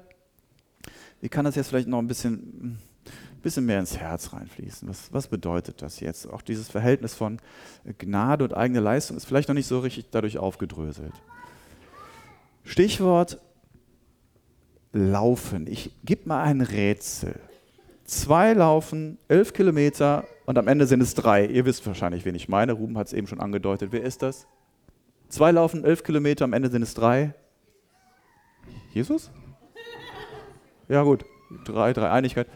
Wie 1.21 1.29
kann 1.29 1.45
das 1.45 1.55
jetzt 1.55 1.69
vielleicht 1.69 1.89
noch 1.89 1.99
ein 1.99 2.09
bisschen 2.09 2.33
hm, 2.61 2.79
bisschen 3.43 3.67
mehr 3.67 3.81
ins 3.81 3.97
Herz 3.97 4.33
reinfließen. 4.33 4.89
Was, 4.89 5.13
was 5.13 5.29
bedeutet 5.29 5.83
das 5.83 6.01
jetzt? 6.01 6.29
Auch 6.29 6.43
dieses 6.43 6.69
Verhältnis 6.69 7.15
von 7.15 7.39
Gnade 7.99 8.45
und 8.45 8.55
eigene 8.55 8.81
Leistung 8.81 9.17
ist 9.17 9.25
vielleicht 9.25 9.49
noch 9.49 9.55
nicht 9.55 9.67
so 9.67 9.81
richtig 9.81 10.11
dadurch 10.11 10.39
aufgedröselt. 10.39 11.13
Stichwort 12.65 13.39
Laufen. 14.93 15.67
Ich 15.67 15.91
gebe 16.05 16.29
mal 16.29 16.43
ein 16.43 16.61
Rätsel. 16.61 17.39
Zwei 18.05 18.55
laufen 18.55 19.19
elf 19.29 19.53
Kilometer 19.53 20.25
und 20.47 20.57
am 20.57 20.67
Ende 20.67 20.87
sind 20.87 21.03
es 21.03 21.15
drei. 21.15 21.45
Ihr 21.45 21.67
wisst 21.67 21.87
wahrscheinlich, 21.87 22.25
wen 22.25 22.35
ich 22.35 22.49
meine. 22.49 22.73
Ruben 22.73 22.97
hat 22.97 23.09
es 23.09 23.13
eben 23.13 23.27
schon 23.27 23.41
angedeutet. 23.41 23.93
Wer 23.93 24.03
ist 24.03 24.23
das? 24.23 24.47
Zwei 25.29 25.51
laufen 25.51 25.85
elf 25.85 26.03
Kilometer, 26.03 26.47
am 26.47 26.55
Ende 26.55 26.71
sind 26.71 26.81
es 26.83 26.95
drei. 26.95 27.35
Jesus? 28.95 29.31
Ja, 30.89 31.03
gut. 31.03 31.27
Drei, 31.67 31.93
drei 31.93 32.11
Einigkeit. 32.11 32.47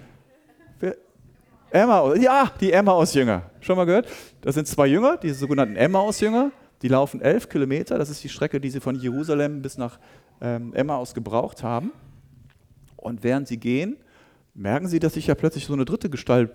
Emma, 1.73 2.15
ja, 2.17 2.51
die 2.61 2.71
Emmaus-Jünger. 2.71 3.51
Schon 3.61 3.77
mal 3.77 3.87
gehört? 3.87 4.07
Das 4.43 4.55
sind 4.55 4.69
zwei 4.69 4.87
Jünger, 4.87 5.17
die 5.17 5.31
sogenannten 5.31 5.77
Emmaus-Jünger. 5.77 6.51
Die 6.83 6.89
laufen 6.89 7.23
elf 7.23 7.49
Kilometer. 7.49 7.97
Das 7.97 8.11
ist 8.11 8.23
die 8.23 8.29
Strecke, 8.29 8.61
die 8.61 8.69
sie 8.69 8.81
von 8.81 8.95
Jerusalem 8.97 9.63
bis 9.63 9.79
nach 9.79 9.99
ähm, 10.43 10.75
Emmaus 10.75 11.15
gebraucht 11.15 11.63
haben. 11.63 11.93
Und 12.97 13.25
während 13.25 13.49
sie 13.49 13.57
gehen, 13.57 13.97
merken 14.53 14.87
sie, 14.87 14.99
dass 14.99 15.15
sich 15.15 15.27
ja 15.29 15.35
plötzlich 15.35 15.65
so 15.65 15.73
eine 15.73 15.87
dritte 15.87 16.11
Gestalt 16.11 16.51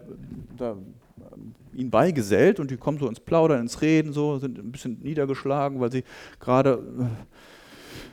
da, 0.55 0.73
äh, 0.73 1.79
ihnen 1.79 1.89
beigesellt 1.89 2.59
und 2.59 2.69
die 2.69 2.77
kommen 2.77 2.99
so 2.99 3.07
ins 3.07 3.19
Plaudern, 3.19 3.61
ins 3.61 3.81
Reden, 3.81 4.13
so, 4.13 4.37
sind 4.37 4.59
ein 4.59 4.71
bisschen 4.71 4.99
niedergeschlagen, 5.01 5.79
weil 5.79 5.91
sie 5.91 6.03
gerade 6.39 6.83
äh, 6.99 7.05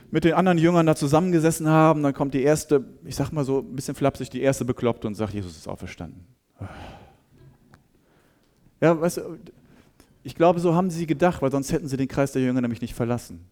mit 0.09 0.23
den 0.23 0.33
anderen 0.33 0.57
Jüngern 0.57 0.87
da 0.87 0.95
zusammengesessen 0.95 1.67
haben. 1.67 2.01
Dann 2.01 2.15
kommt 2.15 2.33
die 2.33 2.41
erste, 2.41 2.83
ich 3.03 3.15
sag 3.15 3.31
mal 3.31 3.45
so 3.45 3.59
ein 3.59 3.75
bisschen 3.75 3.93
flapsig, 3.93 4.31
die 4.31 4.41
erste 4.41 4.65
bekloppt 4.65 5.05
und 5.05 5.13
sagt, 5.13 5.33
Jesus 5.33 5.55
ist 5.55 5.67
auferstanden. 5.67 6.25
Ja, 8.81 8.99
weißt 8.99 9.17
du, 9.17 9.39
ich 10.23 10.35
glaube, 10.35 10.59
so 10.59 10.73
haben 10.75 10.89
sie 10.89 11.05
gedacht, 11.05 11.41
weil 11.41 11.51
sonst 11.51 11.71
hätten 11.71 11.87
sie 11.87 11.97
den 11.97 12.07
Kreis 12.07 12.31
der 12.31 12.41
Jünger 12.41 12.61
nämlich 12.61 12.81
nicht 12.81 12.93
verlassen. 12.93 13.45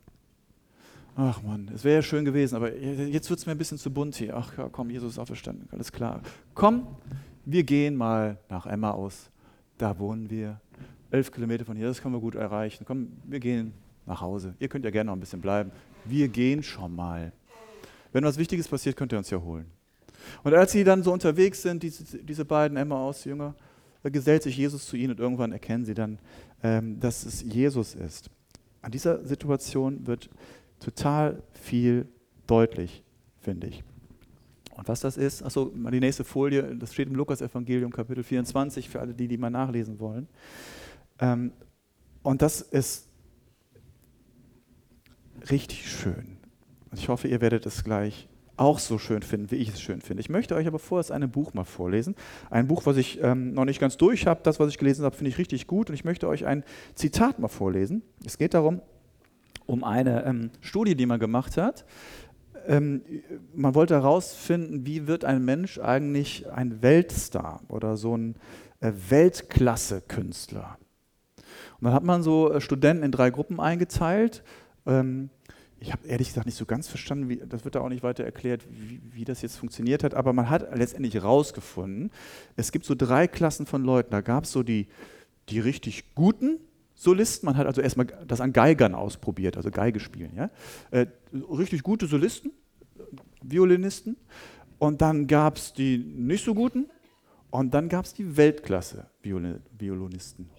Ach 1.15 1.43
Mann, 1.43 1.69
es 1.74 1.83
wäre 1.83 1.98
ja 1.98 2.01
schön 2.01 2.25
gewesen, 2.25 2.55
aber 2.55 2.75
jetzt 2.75 3.29
wird 3.29 3.39
es 3.39 3.45
mir 3.45 3.51
ein 3.51 3.57
bisschen 3.57 3.77
zu 3.77 3.91
bunt 3.91 4.15
hier. 4.15 4.36
Ach 4.36 4.57
ja, 4.57 4.67
komm, 4.72 4.89
Jesus 4.89 5.13
ist 5.13 5.19
auferstanden, 5.19 5.67
alles 5.72 5.91
klar. 5.91 6.22
Komm, 6.55 6.88
wir 7.45 7.63
gehen 7.63 7.95
mal 7.95 8.38
nach 8.50 8.65
Emma 8.65 8.91
aus. 8.91 9.29
Da 9.77 9.98
wohnen 10.00 10.29
wir. 10.29 10.60
Elf 11.12 11.31
Kilometer 11.31 11.65
von 11.65 11.77
hier, 11.77 11.86
das 11.86 12.01
können 12.01 12.15
wir 12.15 12.22
gut 12.22 12.33
erreichen. 12.33 12.86
Komm, 12.88 13.10
wir 13.25 13.39
gehen 13.39 13.74
nach 14.07 14.22
Hause. 14.22 14.55
Ihr 14.57 14.67
könnt 14.67 14.86
ja 14.86 14.91
gerne 14.91 15.10
noch 15.10 15.15
ein 15.15 15.19
bisschen 15.19 15.41
bleiben. 15.41 15.72
wir 16.05 16.27
gehen 16.27 16.63
schon 16.63 16.95
mal. 16.95 17.31
Wenn 18.12 18.24
was 18.24 18.38
Wichtiges 18.38 18.67
passiert, 18.67 18.95
könnt 18.95 19.12
ihr 19.12 19.19
uns 19.19 19.29
ja 19.29 19.39
holen. 19.39 19.65
Und 20.44 20.53
als 20.53 20.72
sie 20.72 20.84
dann 20.84 21.03
so 21.03 21.12
unterwegs 21.12 21.62
sind, 21.62 21.84
diese, 21.84 22.03
diese 22.20 22.46
beiden 22.46 22.77
Emmaus-Jünger, 22.77 23.56
gesellt 24.03 24.44
sich 24.44 24.58
Jesus 24.58 24.86
zu 24.86 24.98
ihnen 24.98 25.12
und 25.12 25.20
irgendwann 25.20 25.51
erkennen 25.51 25.86
sie 25.86 25.94
dann, 25.94 26.20
ähm, 26.62 27.00
dass 27.00 27.25
es 27.25 27.42
Jesus 27.42 27.96
ist. 27.96 28.30
An 28.82 28.92
dieser 28.92 29.24
Situation 29.25 30.06
wird 30.06 30.30
total 30.80 31.42
viel 31.53 32.08
deutlich, 32.46 33.03
finde 33.39 33.68
ich. 33.68 33.84
Und 34.75 34.88
was 34.88 35.00
das 35.00 35.18
ist, 35.18 35.44
achso, 35.44 35.72
die 35.74 36.00
nächste 36.00 36.24
Folie, 36.24 36.75
das 36.75 36.94
steht 36.94 37.08
im 37.08 37.15
Lukas-Evangelium, 37.15 37.92
Kapitel 37.92 38.24
24, 38.24 38.89
für 38.89 39.00
alle 39.00 39.13
die, 39.13 39.27
die 39.27 39.38
mal 39.38 39.50
nachlesen 39.50 40.00
wollen. 40.00 40.27
Ähm, 41.20 41.53
und 42.24 42.42
das 42.42 42.62
ist 42.62 43.08
richtig 45.50 45.89
schön. 45.89 46.38
Und 46.92 47.00
ich 47.00 47.08
hoffe, 47.08 47.27
ihr 47.27 47.39
werdet 47.39 47.65
es 47.65 47.84
gleich 47.84 48.27
auch 48.57 48.79
so 48.79 48.98
schön 48.98 49.22
finden, 49.22 49.51
wie 49.51 49.55
ich 49.55 49.69
es 49.69 49.81
schön 49.81 50.01
finde. 50.01 50.22
Ich 50.22 50.29
möchte 50.29 50.55
euch 50.55 50.67
aber 50.67 50.79
vorerst 50.79 51.12
ein 51.12 51.29
Buch 51.29 51.53
mal 51.53 51.63
vorlesen. 51.63 52.15
Ein 52.50 52.67
Buch, 52.67 52.86
was 52.86 52.98
ich 52.98 53.22
ähm, 53.22 53.53
noch 53.53 53.65
nicht 53.65 53.79
ganz 53.79 53.98
durch 53.98 54.27
habe. 54.27 54.41
Das, 54.43 54.60
was 54.60 54.69
ich 54.69 54.77
gelesen 54.77 55.05
habe, 55.05 55.15
finde 55.15 55.29
ich 55.29 55.38
richtig 55.38 55.67
gut. 55.67 55.89
Und 55.89 55.95
ich 55.95 56.05
möchte 56.05 56.27
euch 56.27 56.45
ein 56.45 56.63
Zitat 56.95 57.39
mal 57.39 57.48
vorlesen. 57.48 58.03
Es 58.25 58.38
geht 58.38 58.53
darum, 58.53 58.81
um 59.65 59.83
eine 59.83 60.25
ähm, 60.25 60.51
Studie, 60.62 60.95
die 60.95 61.05
man 61.05 61.19
gemacht 61.19 61.57
hat. 61.57 61.86
Ähm, 62.67 63.01
man 63.53 63.75
wollte 63.75 63.95
herausfinden, 63.95 64.86
wie 64.86 65.07
wird 65.07 65.25
ein 65.25 65.43
Mensch 65.43 65.79
eigentlich 65.79 66.50
ein 66.51 66.81
Weltstar 66.81 67.62
oder 67.67 67.98
so 67.98 68.15
ein 68.15 68.36
äh, 68.79 68.91
Weltklasse-Künstler. 69.10 70.77
Und 71.79 71.86
dann 71.86 71.93
hat 71.93 72.03
man 72.03 72.24
so 72.24 72.51
äh, 72.51 72.62
Studenten 72.62 73.03
in 73.03 73.12
drei 73.12 73.29
Gruppen 73.29 73.60
eingeteilt. 73.60 74.43
Ähm, 74.86 75.29
ich 75.83 75.91
habe 75.91 76.07
ehrlich 76.07 76.29
gesagt 76.29 76.45
nicht 76.45 76.57
so 76.57 76.65
ganz 76.65 76.87
verstanden, 76.87 77.27
wie, 77.27 77.41
das 77.45 77.65
wird 77.65 77.75
da 77.75 77.81
auch 77.81 77.89
nicht 77.89 78.03
weiter 78.03 78.23
erklärt, 78.23 78.65
wie, 78.71 79.01
wie, 79.11 79.25
das 79.25 79.41
jetzt 79.41 79.57
funktioniert 79.57 80.05
hat, 80.05 80.13
aber 80.13 80.31
man 80.31 80.49
hat 80.49 80.73
letztendlich 80.77 81.13
herausgefunden, 81.13 82.09
es 82.55 82.71
gibt 82.71 82.85
so 82.85 82.95
drei 82.95 83.27
Klassen 83.27 83.65
von 83.65 83.83
Leuten. 83.83 84.11
Da 84.11 84.21
gab 84.21 84.45
es 84.45 84.53
so 84.53 84.63
die, 84.63 84.87
die 85.49 85.59
richtig 85.59 86.15
guten 86.15 86.61
Solisten, 86.95 87.47
man 87.47 87.57
hat 87.57 87.67
also 87.67 87.81
erstmal 87.81 88.07
das 88.25 88.39
an 88.39 88.53
Geigern 88.53 88.95
ausprobiert, 88.95 89.57
also 89.57 89.71
Geige 89.71 89.99
spielen. 89.99 90.31
Ja? 90.37 90.49
Äh, 90.91 91.07
richtig 91.33 91.83
gute 91.83 92.07
Solisten, 92.07 92.51
Violinisten, 93.41 94.15
und 94.79 95.01
dann 95.01 95.27
gab 95.27 95.57
es 95.57 95.73
die 95.73 95.97
nicht 95.97 96.45
so 96.45 96.53
guten, 96.53 96.89
und 97.49 97.73
dann 97.73 97.89
gab 97.89 98.05
es 98.05 98.13
die 98.13 98.37
Weltklasse-Violinisten. 98.37 100.49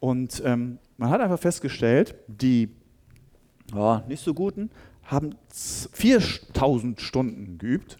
Und 0.00 0.40
ähm, 0.44 0.78
man 0.96 1.10
hat 1.10 1.20
einfach 1.20 1.40
festgestellt, 1.40 2.14
die 2.28 2.70
ja, 3.74 4.04
nicht 4.08 4.22
so 4.22 4.34
guten 4.34 4.70
haben 5.04 5.34
4000 5.50 7.00
Stunden 7.00 7.58
geübt, 7.58 7.98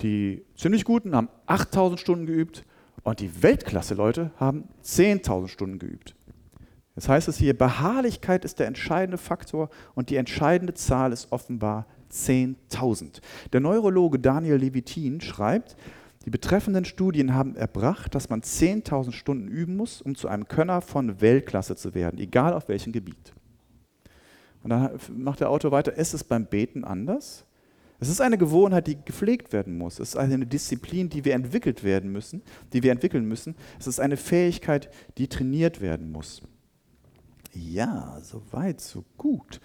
die 0.00 0.44
ziemlich 0.56 0.84
guten 0.84 1.14
haben 1.14 1.28
8000 1.46 2.00
Stunden 2.00 2.26
geübt 2.26 2.64
und 3.02 3.20
die 3.20 3.42
Weltklasse-Leute 3.42 4.30
haben 4.36 4.64
10.000 4.84 5.48
Stunden 5.48 5.78
geübt. 5.78 6.14
Das 6.94 7.08
heißt 7.08 7.28
es 7.28 7.38
hier, 7.38 7.56
Beharrlichkeit 7.56 8.44
ist 8.44 8.58
der 8.58 8.66
entscheidende 8.66 9.18
Faktor 9.18 9.70
und 9.94 10.10
die 10.10 10.16
entscheidende 10.16 10.74
Zahl 10.74 11.12
ist 11.12 11.30
offenbar 11.30 11.86
10.000. 12.10 13.20
Der 13.52 13.60
Neurologe 13.60 14.18
Daniel 14.18 14.56
Levitin 14.56 15.20
schreibt, 15.20 15.76
die 16.24 16.30
betreffenden 16.30 16.84
Studien 16.84 17.34
haben 17.34 17.54
erbracht, 17.54 18.14
dass 18.14 18.28
man 18.28 18.42
10.000 18.42 19.12
Stunden 19.12 19.46
üben 19.46 19.76
muss, 19.76 20.02
um 20.02 20.14
zu 20.14 20.28
einem 20.28 20.48
Könner 20.48 20.80
von 20.80 21.20
Weltklasse 21.20 21.76
zu 21.76 21.94
werden, 21.94 22.18
egal 22.18 22.52
auf 22.52 22.68
welchem 22.68 22.92
Gebiet. 22.92 23.32
Und 24.62 24.70
dann 24.70 24.98
macht 25.16 25.40
der 25.40 25.50
Autor 25.50 25.70
weiter, 25.70 25.94
ist 25.94 26.14
es 26.14 26.24
beim 26.24 26.46
Beten 26.46 26.84
anders? 26.84 27.44
Es 28.00 28.08
ist 28.08 28.20
eine 28.20 28.38
Gewohnheit, 28.38 28.86
die 28.86 28.96
gepflegt 29.04 29.52
werden 29.52 29.76
muss. 29.76 29.94
Es 29.98 30.10
ist 30.10 30.16
eine 30.16 30.46
Disziplin, 30.46 31.08
die 31.08 31.24
wir 31.24 31.34
entwickelt 31.34 31.82
werden 31.82 32.12
müssen, 32.12 32.42
die 32.72 32.82
wir 32.82 32.92
entwickeln 32.92 33.24
müssen. 33.24 33.56
Es 33.78 33.88
ist 33.88 33.98
eine 33.98 34.16
Fähigkeit, 34.16 34.88
die 35.18 35.26
trainiert 35.28 35.80
werden 35.80 36.12
muss. 36.12 36.42
Ja, 37.54 38.20
so 38.22 38.42
weit, 38.52 38.80
so 38.80 39.04
gut. 39.16 39.60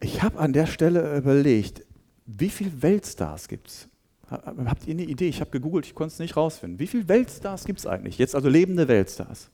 Ich 0.00 0.22
habe 0.22 0.38
an 0.38 0.52
der 0.52 0.66
Stelle 0.66 1.16
überlegt, 1.16 1.86
wie 2.26 2.50
viele 2.50 2.82
Weltstars 2.82 3.48
gibt 3.48 3.68
es? 3.68 3.88
Habt 4.28 4.86
ihr 4.86 4.94
eine 4.94 5.04
Idee? 5.04 5.28
Ich 5.28 5.40
habe 5.40 5.50
gegoogelt, 5.50 5.86
ich 5.86 5.94
konnte 5.94 6.12
es 6.12 6.18
nicht 6.18 6.36
rausfinden. 6.36 6.78
Wie 6.78 6.86
viele 6.86 7.08
Weltstars 7.08 7.64
gibt 7.64 7.78
es 7.78 7.86
eigentlich? 7.86 8.18
Jetzt 8.18 8.34
also 8.34 8.48
lebende 8.48 8.88
Weltstars. 8.88 9.50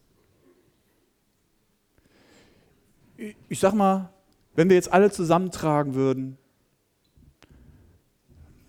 Ich 3.48 3.59
sag 3.59 3.74
mal 3.74 4.11
wenn 4.59 4.68
wir 4.68 4.75
jetzt 4.75 4.92
alle 4.92 5.09
zusammentragen 5.09 5.94
würden, 5.94 6.37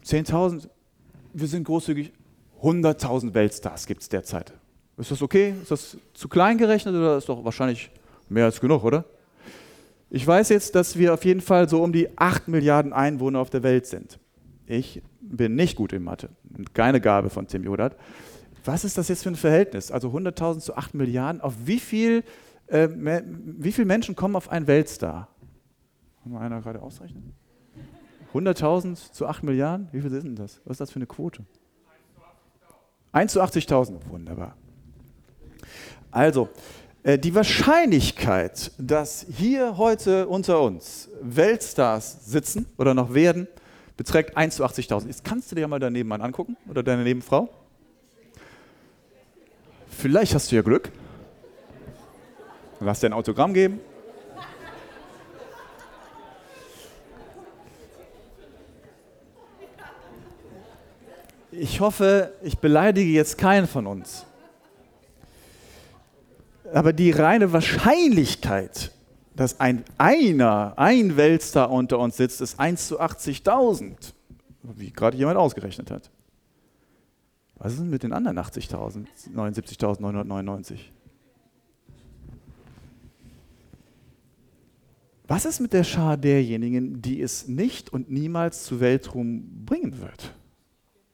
10.000, 0.06 0.70
wir 1.34 1.48
sind 1.48 1.64
großzügig, 1.64 2.14
100.000 2.62 3.34
Weltstars 3.34 3.88
gibt 3.88 4.04
es 4.04 4.10
derzeit. 4.10 4.54
Ist 4.98 5.10
das 5.10 5.24
okay? 5.24 5.56
Ist 5.60 5.72
das 5.72 5.98
zu 6.14 6.30
klein 6.30 6.60
gerechnet 6.60 6.94
oder 6.94 7.18
ist 7.18 7.28
doch 7.28 7.44
wahrscheinlich 7.44 7.90
mehr 8.30 8.46
als 8.46 8.62
genug, 8.62 8.84
oder? 8.84 9.04
Ich 10.12 10.28
weiß 10.28 10.50
jetzt, 10.50 10.76
dass 10.76 10.96
wir 10.96 11.12
auf 11.12 11.26
jeden 11.26 11.42
Fall 11.42 11.68
so 11.68 11.82
um 11.82 11.92
die 11.92 12.16
8 12.20 12.50
Milliarden 12.50 12.94
Einwohner 12.94 13.40
auf 13.40 13.50
der 13.50 13.64
Welt 13.64 13.88
sind. 13.88 14.20
Ich 14.68 15.02
bin 15.20 15.56
nicht 15.56 15.76
gut 15.76 15.92
in 15.92 16.04
Mathe. 16.04 16.30
Keine 16.76 17.02
Gabe 17.02 17.32
von 17.32 17.48
Tim 17.48 17.64
Jodat. 17.64 17.96
Was 18.64 18.84
ist 18.84 18.96
das 18.96 19.08
jetzt 19.08 19.24
für 19.24 19.30
ein 19.30 19.36
Verhältnis? 19.36 19.90
Also 19.90 20.10
100.000 20.10 20.60
zu 20.60 20.78
8 20.78 20.94
Milliarden. 20.94 21.42
Auf 21.42 21.56
wie 21.66 21.80
viel, 21.80 22.24
äh, 22.68 22.88
wie 22.92 23.72
viele 23.72 23.88
Menschen 23.88 24.16
kommen 24.16 24.36
auf 24.36 24.52
einen 24.52 24.68
Weltstar? 24.68 25.30
Kann 26.24 26.32
mal 26.32 26.42
einer 26.42 26.62
gerade 26.62 26.82
ausrechnen? 26.82 27.34
100.000 28.34 29.12
zu 29.12 29.28
8 29.28 29.44
Milliarden? 29.44 29.88
Wie 29.92 30.02
viel 30.02 30.14
ist 30.14 30.24
denn 30.24 30.36
das? 30.36 30.62
Was 30.66 30.74
ist 30.74 30.82
das 30.82 30.92
für 30.92 30.98
eine 30.98 31.08
Quote? 31.08 31.44
1 33.12 33.34
zu 33.34 33.42
80.000. 33.42 34.08
Wunderbar. 34.10 34.56
Also, 36.12 36.50
äh, 37.04 37.18
die 37.18 37.34
Wahrscheinlichkeit, 37.34 38.72
dass 38.78 39.26
hier 39.30 39.78
heute 39.78 40.28
unter 40.28 40.62
uns 40.62 41.10
Weltstars 41.22 42.26
sitzen 42.26 42.68
oder 42.78 42.94
noch 42.94 43.14
werden, 43.14 43.48
beträgt 43.98 44.38
1 44.38 44.56
zu 44.56 44.64
80.000. 44.64 45.08
Jetzt 45.08 45.24
kannst 45.24 45.52
du 45.52 45.56
dir 45.56 45.62
ja 45.62 45.68
mal 45.68 45.80
daneben 45.80 46.10
Mann 46.10 46.22
angucken 46.22 46.56
oder 46.70 46.84
deine 46.84 47.04
Nebenfrau. 47.04 47.50
Vielleicht 49.90 50.34
hast 50.36 50.52
du 50.52 50.56
ja 50.56 50.62
Glück. 50.62 50.92
Lass 52.80 53.02
dir 53.02 53.08
ein 53.08 53.14
Autogramm 53.14 53.54
geben. 53.54 53.80
Ich 61.52 61.80
hoffe, 61.80 62.34
ich 62.44 62.60
beleidige 62.60 63.10
jetzt 63.10 63.38
keinen 63.38 63.68
von 63.68 63.88
uns. 63.88 64.26
Aber 66.72 66.94
die 66.94 67.12
reine 67.12 67.52
Wahrscheinlichkeit, 67.52 68.92
dass 69.36 69.60
ein 69.60 69.84
einer, 69.98 70.74
ein 70.78 71.18
Weltstar 71.18 71.72
unter 71.72 71.98
uns 71.98 72.18
sitzt, 72.18 72.42
ist 72.42 72.60
1 72.60 72.88
zu 72.88 73.02
80.000, 73.02 74.14
wie 74.64 74.92
gerade 74.92 75.18
jemand 75.18 75.38
ausgerechnet 75.38 75.90
hat. 75.90 76.12
Was 77.56 77.74
ist 77.74 77.80
denn 77.80 77.90
mit 77.90 78.04
den 78.04 78.14
anderen 78.14 78.38
80.000, 78.38 79.06
79.999? 79.36 80.78
Was 85.28 85.46
ist 85.46 85.60
mit 85.60 85.74
der 85.74 85.84
Schar 85.84 86.18
derjenigen, 86.18 87.02
die 87.02 87.22
es 87.22 87.48
nicht 87.48 87.92
und 87.92 88.10
niemals 88.10 88.64
zu 88.64 88.80
Weltruhm 88.80 89.66
bringen 89.66 90.00
wird? 90.02 90.34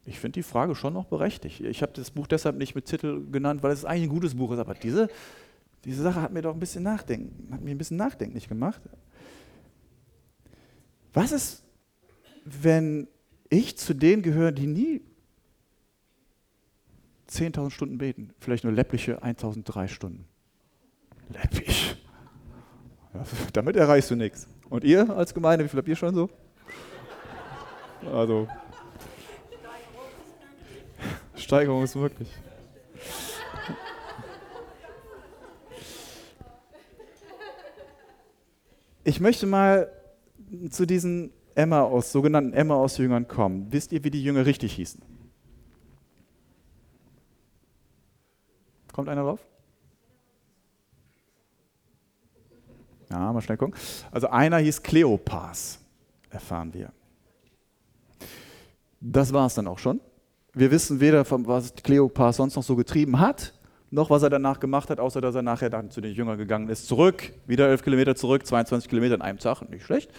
Ich 0.05 0.19
finde 0.19 0.33
die 0.33 0.43
Frage 0.43 0.75
schon 0.75 0.93
noch 0.93 1.05
berechtigt. 1.05 1.61
Ich 1.61 1.81
habe 1.81 1.91
das 1.93 2.11
Buch 2.11 2.27
deshalb 2.27 2.57
nicht 2.57 2.75
mit 2.75 2.85
Titel 2.85 3.25
genannt, 3.31 3.63
weil 3.63 3.71
es 3.71 3.85
eigentlich 3.85 4.03
ein 4.03 4.09
gutes 4.09 4.35
Buch 4.35 4.51
ist, 4.51 4.59
aber 4.59 4.75
diese, 4.75 5.09
diese 5.83 6.03
Sache 6.03 6.21
hat 6.21 6.31
mir 6.31 6.43
doch 6.43 6.53
ein 6.53 6.59
bisschen 6.59 6.83
nachdenken, 6.83 7.51
hat 7.51 7.61
mich 7.61 7.71
ein 7.71 7.77
bisschen 7.77 7.97
nachdenklich 7.97 8.47
gemacht. 8.47 8.81
Was 11.13 11.31
ist, 11.31 11.63
wenn 12.43 13.07
ich 13.49 13.77
zu 13.77 13.95
denen 13.95 14.21
gehöre, 14.21 14.51
die 14.51 14.67
nie 14.67 15.01
10.000 17.29 17.71
Stunden 17.71 17.97
beten, 17.97 18.31
vielleicht 18.39 18.63
nur 18.63 18.73
läppliche 18.73 19.23
1.003 19.23 19.87
Stunden? 19.87 20.27
Läppig. 21.29 21.97
Ja, 23.13 23.23
damit 23.53 23.75
erreichst 23.75 24.11
du 24.11 24.15
nichts. 24.15 24.47
Und 24.69 24.83
ihr 24.83 25.09
als 25.09 25.33
Gemeinde, 25.33 25.65
wie 25.65 25.69
viel 25.69 25.79
habt 25.79 25.87
ihr 25.87 25.95
schon 25.95 26.13
so? 26.13 26.29
Also 28.11 28.47
Steigerung 31.37 31.83
ist 31.83 31.95
möglich. 31.95 32.29
Ich 39.03 39.19
möchte 39.19 39.45
mal 39.45 39.91
zu 40.71 40.85
diesen 40.85 41.31
Emma 41.53 41.81
aus, 41.81 42.11
sogenannten 42.11 42.53
Emma 42.53 42.75
aus 42.75 42.97
Jüngern 42.97 43.27
kommen. 43.27 43.71
Wisst 43.71 43.91
ihr, 43.91 44.03
wie 44.03 44.09
die 44.09 44.23
Jünger 44.23 44.45
richtig 44.45 44.73
hießen? 44.73 45.01
Kommt 48.91 49.09
einer 49.09 49.23
drauf? 49.23 49.45
Ja, 53.09 53.31
mal 53.31 53.41
schnell 53.41 53.57
gucken. 53.57 53.75
Also 54.11 54.27
einer 54.27 54.57
hieß 54.57 54.81
Kleopas, 54.81 55.79
erfahren 56.29 56.73
wir. 56.73 56.91
Das 58.99 59.31
war 59.31 59.45
es 59.45 59.53
dann 59.53 59.67
auch 59.67 59.77
schon. 59.77 60.01
Wir 60.55 60.71
wissen 60.71 61.01
weder, 61.01 61.25
was 61.29 61.75
Kleopas 61.75 62.37
sonst 62.37 62.55
noch 62.55 62.63
so 62.63 62.77
getrieben 62.77 63.19
hat, 63.19 63.53
noch 63.91 64.09
was 64.09 64.23
er 64.23 64.29
danach 64.29 64.61
gemacht 64.61 64.89
hat, 64.89 65.01
außer 65.01 65.19
dass 65.19 65.35
er 65.35 65.41
nachher 65.41 65.69
dann 65.69 65.91
zu 65.91 65.99
den 65.99 66.13
Jüngern 66.13 66.37
gegangen 66.37 66.69
ist. 66.69 66.87
Zurück, 66.87 67.33
wieder 67.45 67.67
elf 67.67 67.83
Kilometer 67.83 68.15
zurück, 68.15 68.45
22 68.47 68.89
Kilometer 68.89 69.15
in 69.15 69.21
einem 69.21 69.37
Tag, 69.37 69.69
nicht 69.69 69.83
schlecht. 69.83 70.11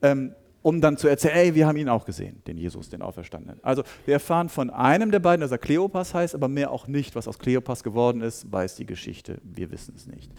Ähm, 0.00 0.34
um 0.62 0.80
dann 0.80 0.96
zu 0.96 1.06
erzählen, 1.06 1.36
ey, 1.36 1.54
wir 1.54 1.66
haben 1.66 1.76
ihn 1.76 1.90
auch 1.90 2.06
gesehen, 2.06 2.40
den 2.46 2.56
Jesus, 2.56 2.88
den 2.88 3.02
Auferstandenen. 3.02 3.60
Also 3.62 3.82
wir 4.06 4.14
erfahren 4.14 4.48
von 4.48 4.70
einem 4.70 5.10
der 5.10 5.18
beiden, 5.18 5.42
dass 5.42 5.50
er 5.50 5.58
Kleopas 5.58 6.14
heißt, 6.14 6.34
aber 6.34 6.48
mehr 6.48 6.70
auch 6.70 6.86
nicht. 6.86 7.14
Was 7.14 7.28
aus 7.28 7.38
Kleopas 7.38 7.84
geworden 7.84 8.22
ist, 8.22 8.50
weiß 8.50 8.76
die 8.76 8.86
Geschichte. 8.86 9.38
Wir 9.42 9.70
wissen 9.70 9.92
es 9.94 10.06
nicht. 10.06 10.32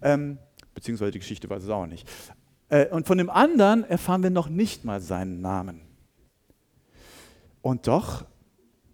Ähm, 0.00 0.38
beziehungsweise 0.74 1.10
die 1.10 1.18
Geschichte 1.18 1.50
weiß 1.50 1.64
es 1.64 1.70
auch 1.70 1.86
nicht. 1.86 2.08
Äh, 2.68 2.86
und 2.90 3.08
von 3.08 3.18
dem 3.18 3.28
anderen 3.28 3.82
erfahren 3.82 4.22
wir 4.22 4.30
noch 4.30 4.48
nicht 4.48 4.84
mal 4.84 5.00
seinen 5.00 5.40
Namen. 5.40 5.80
Und 7.60 7.88
doch 7.88 8.24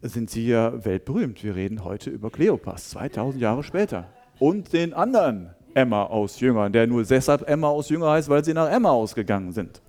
sind 0.01 0.29
sie 0.29 0.47
ja 0.47 0.85
weltberühmt. 0.85 1.43
Wir 1.43 1.55
reden 1.55 1.83
heute 1.83 2.09
über 2.09 2.29
Kleopas, 2.29 2.89
2000 2.91 3.41
Jahre 3.41 3.63
später. 3.63 4.07
Und 4.39 4.73
den 4.73 4.93
anderen 4.93 5.49
Emma 5.73 6.03
aus 6.03 6.39
Jüngern, 6.39 6.71
der 6.71 6.87
nur 6.87 7.03
deshalb 7.03 7.47
Emma 7.47 7.67
aus 7.67 7.89
Jünger 7.89 8.11
heißt, 8.11 8.29
weil 8.29 8.43
sie 8.43 8.53
nach 8.53 8.71
Emma 8.71 8.89
ausgegangen 8.89 9.51
sind. 9.51 9.81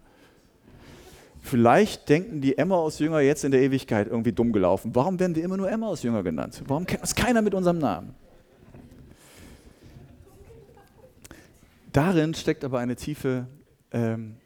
Vielleicht 1.43 2.09
denken 2.09 2.41
die 2.41 2.59
Emma 2.59 2.77
aus 2.77 2.99
Jünger 2.99 3.21
jetzt 3.21 3.45
in 3.45 3.51
der 3.51 3.63
Ewigkeit 3.63 4.09
irgendwie 4.09 4.33
dumm 4.33 4.53
gelaufen. 4.53 4.95
Warum 4.95 5.19
werden 5.19 5.35
wir 5.35 5.43
immer 5.43 5.57
nur 5.57 5.71
Emma 5.71 5.87
aus 5.89 6.03
Jünger 6.03 6.23
genannt? 6.23 6.63
Warum 6.67 6.87
kennt 6.87 7.03
uns 7.03 7.15
keiner 7.15 7.41
mit 7.41 7.55
unserem 7.55 7.79
Namen? 7.79 8.15
Darin 11.93 12.35
steckt 12.35 12.65
aber 12.65 12.79
eine 12.79 12.95
tiefe, 12.95 13.47
ähm, 13.91 14.37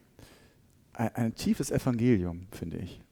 ein, 0.92 1.14
ein 1.14 1.34
tiefes 1.34 1.70
Evangelium, 1.70 2.46
finde 2.52 2.78
ich. 2.78 3.03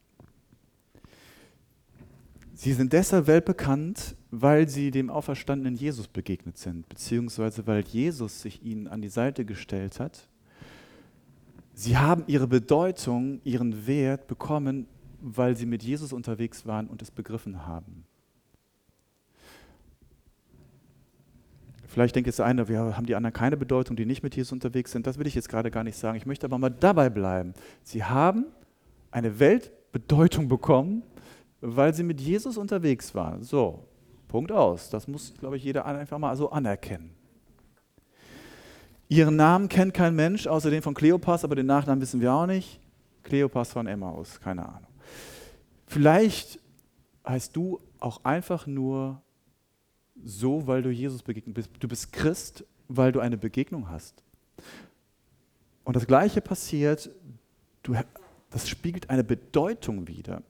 Sie 2.63 2.75
sind 2.75 2.93
deshalb 2.93 3.27
weltbekannt, 3.27 4.15
weil 4.31 4.69
sie 4.69 4.93
dem 4.93 5.11
auferstandenen 5.11 5.75
Jesus 5.75 6.07
begegnet 6.07 6.59
sind, 6.59 6.89
beziehungsweise 6.89 7.67
weil 7.67 7.83
Jesus 7.83 8.41
sich 8.41 8.63
ihnen 8.63 8.87
an 8.87 9.03
die 9.03 9.09
Seite 9.09 9.45
gestellt 9.45 9.99
hat. 9.99 10.29
Sie 11.75 11.99
haben 11.99 12.23
ihre 12.29 12.47
Bedeutung, 12.47 13.41
ihren 13.43 13.89
Wert 13.89 14.29
bekommen, 14.29 14.87
weil 15.21 15.57
sie 15.57 15.67
mit 15.67 15.83
Jesus 15.83 16.13
unterwegs 16.13 16.65
waren 16.65 16.87
und 16.87 17.03
es 17.03 17.11
begriffen 17.11 17.67
haben. 17.67 18.05
Vielleicht 21.89 22.15
denkt 22.15 22.29
jetzt 22.29 22.39
der 22.39 22.47
eine, 22.47 22.69
wir 22.69 22.97
haben 22.97 23.07
die 23.07 23.17
anderen 23.17 23.35
keine 23.35 23.57
Bedeutung, 23.57 23.97
die 23.97 24.07
nicht 24.07 24.23
mit 24.23 24.37
Jesus 24.37 24.53
unterwegs 24.53 24.93
sind. 24.93 25.09
Das 25.09 25.19
will 25.19 25.27
ich 25.27 25.35
jetzt 25.35 25.49
gerade 25.49 25.73
gar 25.73 25.83
nicht 25.83 25.97
sagen. 25.97 26.17
Ich 26.17 26.27
möchte 26.27 26.47
aber 26.47 26.59
mal 26.59 26.71
dabei 26.71 27.11
bleiben. 27.11 27.55
Sie 27.83 28.05
haben 28.05 28.45
eine 29.11 29.41
Weltbedeutung 29.41 30.47
bekommen, 30.47 31.03
weil 31.63 31.95
sie 31.95 32.03
mit 32.03 32.21
Jesus 32.21 32.59
unterwegs 32.59 33.15
waren. 33.15 33.43
So, 33.45 33.85
Punkt 34.29 34.51
aus. 34.51 34.91
Das 34.91 35.07
muss, 35.07 35.33
glaube 35.39 35.57
ich, 35.57 35.65
jeder 35.65 35.87
einfach 35.87 36.19
mal 36.19 36.37
so 36.37 36.51
anerkennen. 36.51 37.15
Ihren 39.09 39.37
Namen 39.37 39.69
kennt 39.69 39.95
kein 39.95 40.15
Mensch, 40.15 40.47
außer 40.47 40.71
den 40.71 40.83
von 40.83 40.95
Kleopas, 40.95 41.45
aber 41.45 41.55
den 41.55 41.67
Nachnamen 41.67 42.03
wissen 42.03 42.21
wir 42.21 42.33
auch 42.33 42.47
nicht. 42.47 42.81
Kleopas 43.23 43.73
von 43.73 43.87
Emmaus, 43.87 44.41
keine 44.41 44.69
Ahnung. 44.69 44.91
Vielleicht 45.87 46.59
heißt 47.27 47.55
du 47.55 47.81
auch 48.01 48.25
einfach 48.25 48.67
nur 48.67 49.23
so, 50.25 50.67
weil 50.67 50.83
du 50.83 50.91
Jesus 50.91 51.23
begegnet 51.23 51.55
bist. 51.55 51.71
Du 51.79 51.87
bist 51.87 52.13
Christ, 52.13 52.65
weil 52.89 53.13
du 53.13 53.21
eine 53.21 53.37
Begegnung 53.37 53.89
hast. 53.89 54.25
Und 55.85 55.95
das 55.95 56.07
Gleiche 56.07 56.41
passiert, 56.41 57.11
du, 57.83 57.95
das 58.51 58.69
spiegelt 58.69 59.11
eine 59.11 59.23
Bedeutung 59.23 60.09
wider 60.09 60.43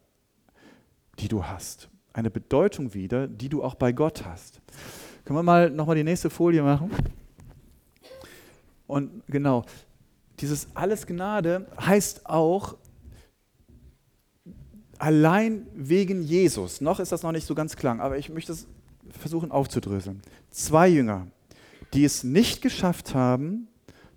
die 1.23 1.29
du 1.29 1.45
hast. 1.45 1.89
Eine 2.13 2.31
Bedeutung 2.31 2.93
wieder, 2.95 3.29
die 3.29 3.49
du 3.49 3.63
auch 3.63 3.77
bei 3.77 3.93
Gott 3.93 4.25
hast. 4.27 4.61
Können 5.25 5.39
wir 5.39 5.43
mal 5.43 5.71
nochmal 5.71 5.97
die 5.97 6.05
nächste 6.05 6.29
Folie 6.29 6.63
machen? 6.63 6.91
Und 8.87 9.23
genau, 9.29 9.65
dieses 10.41 10.67
alles 10.75 11.07
Gnade 11.07 11.67
heißt 11.81 12.27
auch 12.27 12.77
allein 14.99 15.67
wegen 15.75 16.23
Jesus. 16.23 16.81
Noch 16.81 17.01
ist 17.01 17.13
das 17.13 17.23
noch 17.23 17.33
nicht 17.33 17.47
so 17.47 17.55
ganz 17.55 17.77
klar, 17.77 17.99
aber 18.01 18.19
ich 18.19 18.29
möchte 18.29 18.53
es 18.53 18.67
versuchen 19.11 19.51
aufzudröseln. 19.51 20.21
Zwei 20.51 20.89
Jünger, 20.89 21.29
die 21.95 22.05
es 22.05 22.25
nicht 22.25 22.63
geschafft 22.63 23.15
haben, 23.15 23.69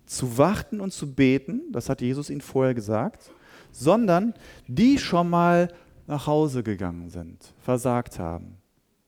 zu 0.06 0.38
warten 0.38 0.80
und 0.80 0.92
zu 0.92 1.12
beten, 1.12 1.62
das 1.72 1.88
hat 1.88 2.00
Jesus 2.00 2.30
ihnen 2.30 2.40
vorher 2.40 2.74
gesagt, 2.74 3.30
sondern 3.72 4.34
die 4.66 4.98
schon 4.98 5.30
mal 5.30 5.68
nach 6.06 6.26
Hause 6.26 6.62
gegangen 6.62 7.10
sind, 7.10 7.52
versagt 7.62 8.18
haben. 8.18 8.56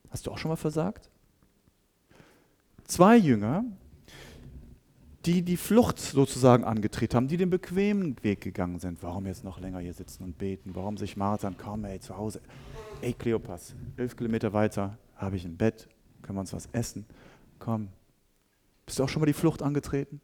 Hast 0.09 0.27
du 0.27 0.31
auch 0.31 0.37
schon 0.37 0.49
mal 0.49 0.55
versagt? 0.55 1.09
Zwei 2.83 3.15
Jünger, 3.15 3.63
die 5.25 5.41
die 5.43 5.57
Flucht 5.57 5.99
sozusagen 5.99 6.63
angetreten 6.63 7.15
haben, 7.15 7.27
die 7.27 7.37
den 7.37 7.49
bequemen 7.49 8.15
Weg 8.23 8.41
gegangen 8.41 8.79
sind. 8.79 9.03
Warum 9.03 9.27
jetzt 9.27 9.43
noch 9.43 9.59
länger 9.59 9.79
hier 9.79 9.93
sitzen 9.93 10.23
und 10.23 10.37
beten? 10.37 10.71
Warum 10.73 10.97
sich 10.97 11.15
martern? 11.15 11.55
Komm, 11.57 11.85
ey, 11.85 11.99
zu 11.99 12.17
Hause. 12.17 12.41
Ey, 13.01 13.13
Kleopas, 13.13 13.75
elf 13.97 14.15
Kilometer 14.15 14.53
weiter 14.53 14.97
habe 15.15 15.35
ich 15.35 15.45
ein 15.45 15.57
Bett, 15.57 15.87
können 16.21 16.37
wir 16.37 16.41
uns 16.41 16.53
was 16.53 16.67
essen? 16.71 17.05
Komm. 17.59 17.89
Bist 18.85 18.97
du 18.97 19.03
auch 19.03 19.09
schon 19.09 19.19
mal 19.19 19.27
die 19.27 19.33
Flucht 19.33 19.61
angetreten? 19.61 20.21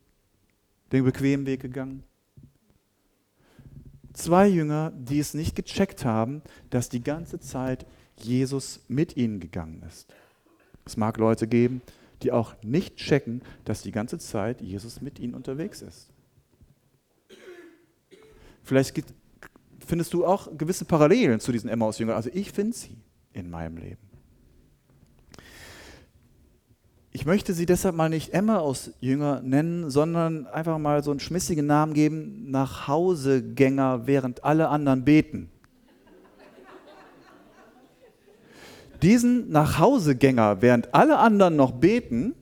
Den 0.92 1.04
bequemen 1.04 1.46
Weg 1.46 1.62
gegangen? 1.62 2.04
Zwei 4.16 4.48
Jünger, 4.48 4.92
die 4.96 5.20
es 5.20 5.34
nicht 5.34 5.56
gecheckt 5.56 6.06
haben, 6.06 6.42
dass 6.70 6.90
die 6.90 7.04
ganze 7.04 7.40
Zeit 7.40 7.86
Jesus 8.18 8.82
mit 8.88 9.18
ihnen 9.18 9.40
gegangen 9.40 9.84
ist. 9.88 10.08
Es 10.86 10.98
mag 10.98 11.18
Leute 11.18 11.48
geben, 11.48 11.82
die 12.22 12.32
auch 12.32 12.56
nicht 12.64 12.96
checken, 12.96 13.42
dass 13.66 13.82
die 13.82 13.92
ganze 13.92 14.18
Zeit 14.18 14.62
Jesus 14.62 15.02
mit 15.02 15.20
ihnen 15.20 15.34
unterwegs 15.34 15.82
ist. 15.82 16.10
Vielleicht 18.64 19.04
findest 19.86 20.14
du 20.14 20.26
auch 20.26 20.58
gewisse 20.58 20.86
Parallelen 20.86 21.40
zu 21.40 21.52
diesen 21.52 21.70
Emmaus-Jüngern. 21.70 22.16
Also 22.16 22.30
ich 22.34 22.52
finde 22.52 22.76
sie 22.76 22.98
in 23.34 23.50
meinem 23.50 23.78
Leben. 23.78 24.05
Ich 27.16 27.26
möchte 27.26 27.54
sie 27.54 27.66
deshalb 27.66 27.96
mal 27.96 28.10
nicht 28.10 28.34
Emma 28.34 28.58
aus 28.58 28.92
Jünger 29.00 29.40
nennen, 29.42 29.90
sondern 29.90 30.48
einfach 30.48 30.78
mal 30.78 31.02
so 31.02 31.12
einen 31.12 31.22
schmissigen 31.22 31.66
Namen 31.66 31.94
geben, 31.94 32.52
nach 32.52 32.90
Hausegänger, 32.90 34.06
während 34.06 34.44
alle 34.44 34.68
anderen 34.68 35.06
beten. 35.06 35.50
Diesen 39.02 39.50
Nachhausegänger, 39.50 40.62
während 40.62 40.94
alle 40.94 41.18
anderen 41.18 41.56
noch 41.56 41.72
beten, 41.72 42.36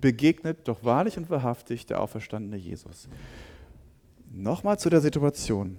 begegnet 0.00 0.68
doch 0.68 0.84
wahrlich 0.84 1.18
und 1.18 1.28
wahrhaftig 1.28 1.86
der 1.86 2.00
auferstandene 2.00 2.58
Jesus. 2.58 3.08
Nochmal 4.32 4.78
zu 4.78 4.88
der 4.88 5.00
Situation. 5.00 5.78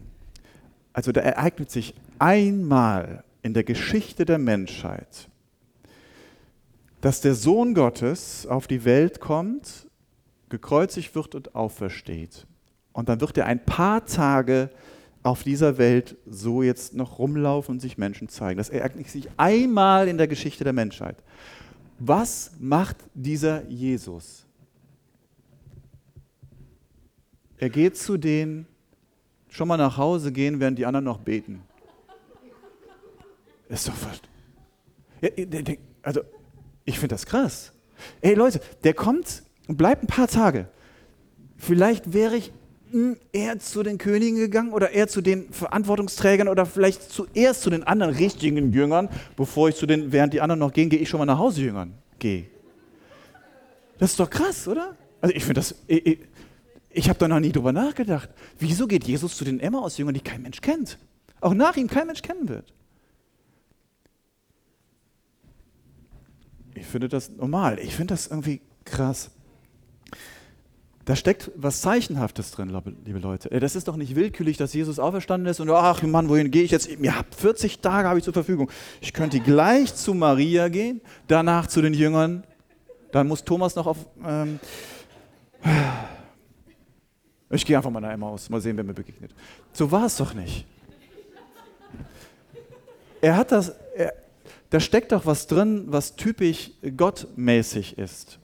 Also 0.91 1.13
da 1.13 1.21
ereignet 1.21 1.71
sich 1.71 1.95
einmal 2.19 3.23
in 3.41 3.53
der 3.53 3.63
Geschichte 3.63 4.25
der 4.25 4.37
Menschheit 4.37 5.29
dass 7.05 7.21
der 7.21 7.35
Sohn 7.35 7.75
Gottes 7.75 8.47
auf 8.47 8.65
die 8.65 8.83
Welt 8.83 9.19
kommt, 9.19 9.87
gekreuzigt 10.49 11.13
wird 11.13 11.35
und 11.35 11.53
aufersteht. 11.53 12.47
Und 12.93 13.09
dann 13.09 13.21
wird 13.21 13.37
er 13.37 13.45
ein 13.45 13.63
paar 13.63 14.07
Tage 14.07 14.71
auf 15.21 15.43
dieser 15.43 15.77
Welt 15.77 16.17
so 16.25 16.63
jetzt 16.63 16.95
noch 16.95 17.19
rumlaufen 17.19 17.75
und 17.75 17.79
sich 17.79 17.99
Menschen 17.99 18.27
zeigen. 18.27 18.57
Das 18.57 18.69
ereignet 18.69 19.07
sich 19.07 19.29
einmal 19.37 20.07
in 20.07 20.17
der 20.17 20.27
Geschichte 20.27 20.63
der 20.63 20.73
Menschheit. 20.73 21.17
Was 21.99 22.53
macht 22.59 22.97
dieser 23.13 23.63
Jesus? 23.67 24.47
Er 27.59 27.69
geht 27.69 27.97
zu 27.97 28.17
denen, 28.17 28.65
schon 29.49 29.67
mal 29.67 29.77
nach 29.77 29.95
Hause 29.95 30.31
gehen, 30.31 30.59
während 30.59 30.79
die 30.79 30.87
anderen 30.87 31.05
noch 31.05 31.19
beten. 31.19 31.61
Ist 33.69 33.89
doch 33.89 33.93
was. 34.01 34.21
Also, 36.01 36.21
ich 36.85 36.99
finde 36.99 37.15
das 37.15 37.25
krass. 37.25 37.71
Ey 38.21 38.35
Leute, 38.35 38.61
der 38.83 38.93
kommt 38.93 39.43
und 39.67 39.77
bleibt 39.77 40.03
ein 40.03 40.07
paar 40.07 40.27
Tage. 40.27 40.67
Vielleicht 41.57 42.13
wäre 42.13 42.35
ich 42.35 42.51
hm, 42.91 43.17
eher 43.33 43.59
zu 43.59 43.83
den 43.83 43.97
Königen 43.97 44.37
gegangen 44.37 44.71
oder 44.71 44.91
eher 44.91 45.07
zu 45.07 45.21
den 45.21 45.51
Verantwortungsträgern 45.51 46.47
oder 46.47 46.65
vielleicht 46.65 47.11
zuerst 47.11 47.61
zu 47.61 47.69
den 47.69 47.83
anderen 47.83 48.15
richtigen 48.15 48.71
Jüngern, 48.71 49.09
bevor 49.35 49.69
ich 49.69 49.75
zu 49.75 49.85
den, 49.85 50.11
während 50.11 50.33
die 50.33 50.41
anderen 50.41 50.59
noch 50.59 50.73
gehen, 50.73 50.89
gehe 50.89 50.99
ich 50.99 51.09
schon 51.09 51.19
mal 51.19 51.25
nach 51.25 51.39
Hause 51.39 51.61
Jüngern 51.61 51.93
gehe. 52.19 52.45
Das 53.97 54.11
ist 54.11 54.19
doch 54.19 54.29
krass, 54.29 54.67
oder? 54.67 54.95
Also 55.21 55.35
ich 55.35 55.43
finde 55.43 55.59
das, 55.59 55.75
ich, 55.87 56.05
ich, 56.05 56.19
ich 56.89 57.09
habe 57.09 57.17
da 57.19 57.27
noch 57.27 57.39
nie 57.39 57.51
drüber 57.51 57.71
nachgedacht. 57.71 58.29
Wieso 58.59 58.87
geht 58.87 59.05
Jesus 59.05 59.35
zu 59.35 59.45
den 59.45 59.59
Emmaus-Jüngern, 59.59 60.13
die 60.13 60.21
kein 60.21 60.41
Mensch 60.41 60.61
kennt? 60.61 60.97
Auch 61.41 61.53
nach 61.53 61.75
ihm 61.77 61.87
kein 61.87 62.07
Mensch 62.07 62.21
kennen 62.21 62.47
wird. 62.49 62.73
Ich 66.75 66.85
finde 66.85 67.09
das 67.09 67.29
normal. 67.29 67.79
Ich 67.79 67.95
finde 67.95 68.13
das 68.13 68.27
irgendwie 68.27 68.61
krass. 68.83 69.31
Da 71.05 71.15
steckt 71.15 71.51
was 71.55 71.81
Zeichenhaftes 71.81 72.49
drin, 72.51 72.75
liebe 73.05 73.19
Leute. 73.19 73.51
Äh, 73.51 73.59
das 73.59 73.75
ist 73.75 73.87
doch 73.87 73.95
nicht 73.95 74.15
willkürlich, 74.15 74.57
dass 74.57 74.73
Jesus 74.73 74.97
auferstanden 74.97 75.49
ist 75.49 75.59
und 75.59 75.69
ach 75.69 76.01
Mann, 76.01 76.29
wohin 76.29 76.49
gehe 76.49 76.63
ich 76.63 76.71
jetzt? 76.71 76.89
Ja, 76.99 77.23
40 77.37 77.79
Tage 77.79 78.07
habe 78.07 78.17
ich 78.17 78.25
zur 78.25 78.33
Verfügung. 78.33 78.71
Ich 79.01 79.13
könnte 79.13 79.39
gleich 79.39 79.93
zu 79.93 80.15
Maria 80.15 80.67
gehen, 80.67 81.01
danach 81.27 81.67
zu 81.67 81.81
den 81.81 81.93
Jüngern. 81.93 82.43
Dann 83.11 83.27
muss 83.27 83.43
Thomas 83.43 83.75
noch 83.75 83.85
auf. 83.85 83.97
Ähm, 84.25 84.59
ich 87.51 87.65
gehe 87.65 87.77
einfach 87.77 87.91
mal 87.91 88.01
nach 88.01 88.11
Emmaus, 88.11 88.49
mal 88.49 88.59
sehen, 88.59 88.75
wer 88.75 88.83
mir 88.83 88.93
begegnet. 88.93 89.31
So 89.73 89.91
war 89.91 90.07
es 90.07 90.17
doch 90.17 90.33
nicht. 90.33 90.65
Er 93.21 93.37
hat 93.37 93.51
das, 93.51 93.73
da 94.69 94.79
steckt 94.79 95.11
doch 95.11 95.25
was 95.25 95.47
drin, 95.47 95.85
was 95.87 96.15
typisch 96.15 96.71
gottmäßig 96.95 97.97
ist. 97.97 98.39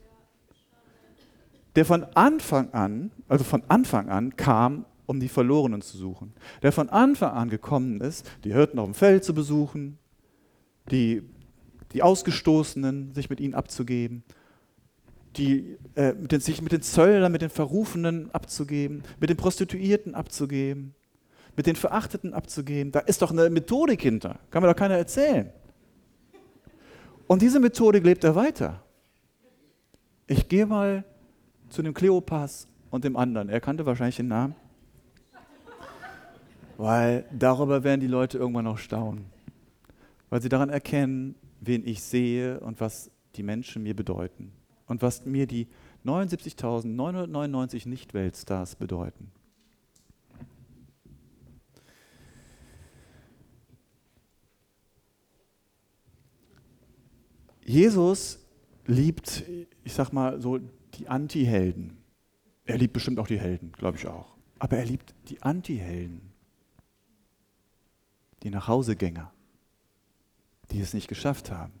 Der 1.74 1.84
von 1.84 2.04
Anfang 2.14 2.72
an, 2.72 3.10
also 3.28 3.44
von 3.44 3.62
Anfang 3.68 4.08
an 4.08 4.36
kam, 4.36 4.84
um 5.06 5.20
die 5.20 5.28
Verlorenen 5.28 5.82
zu 5.82 5.96
suchen. 5.96 6.32
Der 6.62 6.72
von 6.72 6.88
Anfang 6.88 7.32
an 7.32 7.48
gekommen 7.48 8.00
ist, 8.00 8.30
die 8.44 8.52
Hirten 8.52 8.78
auf 8.78 8.86
dem 8.86 8.94
Feld 8.94 9.24
zu 9.24 9.34
besuchen, 9.34 9.98
die, 10.90 11.22
die 11.92 12.02
Ausgestoßenen 12.02 13.14
sich 13.14 13.30
mit 13.30 13.40
ihnen 13.40 13.54
abzugeben, 13.54 14.22
die, 15.36 15.76
äh, 15.94 16.12
mit 16.12 16.32
den, 16.32 16.40
sich 16.40 16.60
mit 16.60 16.72
den 16.72 16.82
Zöllnern, 16.82 17.32
mit 17.32 17.42
den 17.42 17.50
Verrufenen 17.50 18.30
abzugeben, 18.32 19.02
mit 19.18 19.30
den 19.30 19.36
Prostituierten 19.36 20.14
abzugeben, 20.14 20.94
mit 21.56 21.66
den 21.66 21.76
Verachteten 21.76 22.34
abzugeben. 22.34 22.92
Da 22.92 23.00
ist 23.00 23.22
doch 23.22 23.30
eine 23.30 23.48
Methodik 23.50 24.02
hinter. 24.02 24.38
Kann 24.50 24.62
mir 24.62 24.68
doch 24.68 24.76
keiner 24.76 24.96
erzählen. 24.96 25.50
Und 27.32 27.40
diese 27.40 27.60
Methodik 27.60 28.04
lebt 28.04 28.24
er 28.24 28.34
weiter. 28.34 28.82
Ich 30.26 30.48
gehe 30.48 30.66
mal 30.66 31.02
zu 31.70 31.82
dem 31.82 31.94
Kleopas 31.94 32.68
und 32.90 33.04
dem 33.04 33.16
anderen. 33.16 33.48
Er 33.48 33.58
kannte 33.58 33.86
wahrscheinlich 33.86 34.16
den 34.16 34.28
Namen. 34.28 34.54
Weil 36.76 37.24
darüber 37.32 37.84
werden 37.84 38.02
die 38.02 38.06
Leute 38.06 38.36
irgendwann 38.36 38.66
noch 38.66 38.76
staunen. 38.76 39.24
Weil 40.28 40.42
sie 40.42 40.50
daran 40.50 40.68
erkennen, 40.68 41.34
wen 41.62 41.86
ich 41.86 42.02
sehe 42.02 42.60
und 42.60 42.82
was 42.82 43.10
die 43.34 43.42
Menschen 43.42 43.82
mir 43.82 43.96
bedeuten 43.96 44.52
und 44.86 45.00
was 45.00 45.24
mir 45.24 45.46
die 45.46 45.68
79.999 46.04 47.88
Nicht-Weltstars 47.88 48.76
bedeuten. 48.76 49.32
Jesus 57.72 58.38
liebt, 58.86 59.44
ich 59.82 59.94
sag 59.94 60.12
mal 60.12 60.42
so, 60.42 60.58
die 60.94 61.08
Anti-Helden. 61.08 61.96
Er 62.66 62.76
liebt 62.76 62.92
bestimmt 62.92 63.18
auch 63.18 63.26
die 63.26 63.40
Helden, 63.40 63.72
glaube 63.72 63.96
ich 63.96 64.06
auch. 64.06 64.36
Aber 64.58 64.76
er 64.76 64.84
liebt 64.84 65.14
die 65.30 65.40
Anti-Helden, 65.40 66.20
die 68.42 68.50
Nachhausegänger, 68.50 69.32
die 70.70 70.80
es 70.80 70.92
nicht 70.92 71.08
geschafft 71.08 71.50
haben, 71.50 71.72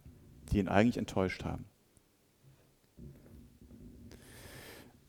die 0.50 0.60
ihn 0.60 0.68
eigentlich 0.68 0.96
enttäuscht 0.96 1.44
haben. 1.44 1.66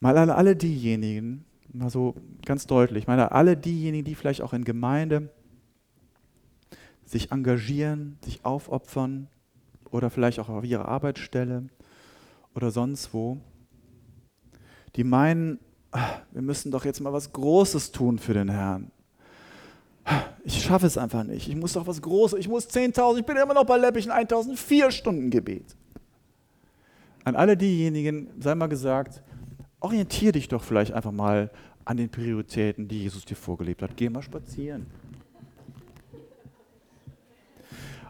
mal 0.02 0.18
an 0.18 0.32
alle 0.32 0.58
diejenigen, 0.58 1.46
mal 1.72 1.90
so 1.90 2.14
ganz 2.46 2.68
deutlich, 2.68 3.08
mal 3.08 3.22
alle 3.22 3.56
diejenigen, 3.56 4.04
die 4.04 4.16
vielleicht 4.16 4.42
auch 4.42 4.52
in 4.52 4.66
Gemeinde 4.66 5.30
sich 7.06 7.32
engagieren, 7.32 8.18
sich 8.22 8.44
aufopfern 8.44 9.30
oder 9.94 10.10
vielleicht 10.10 10.40
auch 10.40 10.50
auf 10.50 10.66
ihrer 10.66 10.88
Arbeitsstelle 10.88 11.70
oder 12.56 12.72
sonst 12.72 13.14
wo, 13.14 13.38
die 14.96 15.04
meinen, 15.04 15.60
ah, 15.92 16.18
wir 16.32 16.42
müssen 16.42 16.72
doch 16.72 16.84
jetzt 16.84 17.00
mal 17.00 17.14
was 17.14 17.32
Großes 17.32 17.92
tun 17.92 18.18
für 18.18 18.34
den 18.34 18.50
Herrn. 18.50 18.92
Ich 20.44 20.64
schaffe 20.64 20.88
es 20.88 20.98
einfach 20.98 21.24
nicht. 21.24 21.48
Ich 21.48 21.56
muss 21.56 21.74
doch 21.74 21.88
was 21.88 22.02
Großes. 22.02 22.38
Ich 22.40 22.50
muss 22.50 22.68
10.000. 22.68 23.20
Ich 23.20 23.26
bin 23.26 23.38
immer 23.38 23.54
noch 23.54 23.66
bei 23.66 23.78
läppigen 23.78 24.12
1.004 24.12 24.92
Stunden 24.92 25.30
Gebet. 25.30 25.76
An 27.24 27.36
alle 27.36 27.56
diejenigen 27.56 28.28
sei 28.40 28.54
mal 28.54 28.68
gesagt, 28.68 29.22
orientiere 29.80 30.34
dich 30.34 30.50
doch 30.50 30.64
vielleicht 30.64 30.92
einfach 30.92 31.14
mal 31.14 31.52
an 31.86 31.98
den 31.98 32.10
Prioritäten, 32.10 32.88
die 32.88 33.04
Jesus 33.04 33.24
dir 33.24 33.36
vorgelebt 33.36 33.82
hat. 33.82 33.96
Geh 33.96 34.10
mal 34.10 34.22
spazieren. 34.22 34.88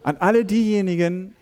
An 0.01 0.17
alle 0.17 0.45
diejenigen 0.45 1.35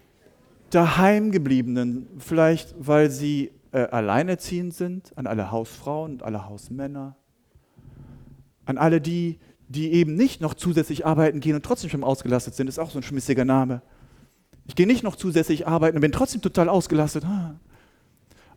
daheimgebliebenen, 0.73 2.07
vielleicht 2.19 2.73
weil 2.79 3.09
sie 3.09 3.51
äh, 3.71 3.81
alleinerziehend 3.83 4.73
sind, 4.73 5.17
an 5.17 5.27
alle 5.27 5.51
Hausfrauen 5.51 6.13
und 6.13 6.23
alle 6.23 6.45
Hausmänner, 6.47 7.15
an 8.65 8.77
alle 8.77 9.01
die, 9.01 9.39
die 9.67 9.91
eben 9.93 10.15
nicht 10.15 10.41
noch 10.41 10.53
zusätzlich 10.53 11.05
arbeiten 11.05 11.39
gehen 11.39 11.55
und 11.55 11.63
trotzdem 11.63 11.89
schon 11.89 12.03
ausgelastet 12.03 12.55
sind, 12.55 12.67
ist 12.67 12.79
auch 12.79 12.91
so 12.91 12.99
ein 12.99 13.03
schmissiger 13.03 13.45
Name. 13.45 13.81
Ich 14.67 14.75
gehe 14.75 14.87
nicht 14.87 15.03
noch 15.03 15.15
zusätzlich 15.15 15.67
arbeiten 15.67 15.97
und 15.97 16.01
bin 16.01 16.11
trotzdem 16.11 16.41
total 16.41 16.69
ausgelastet. 16.69 17.25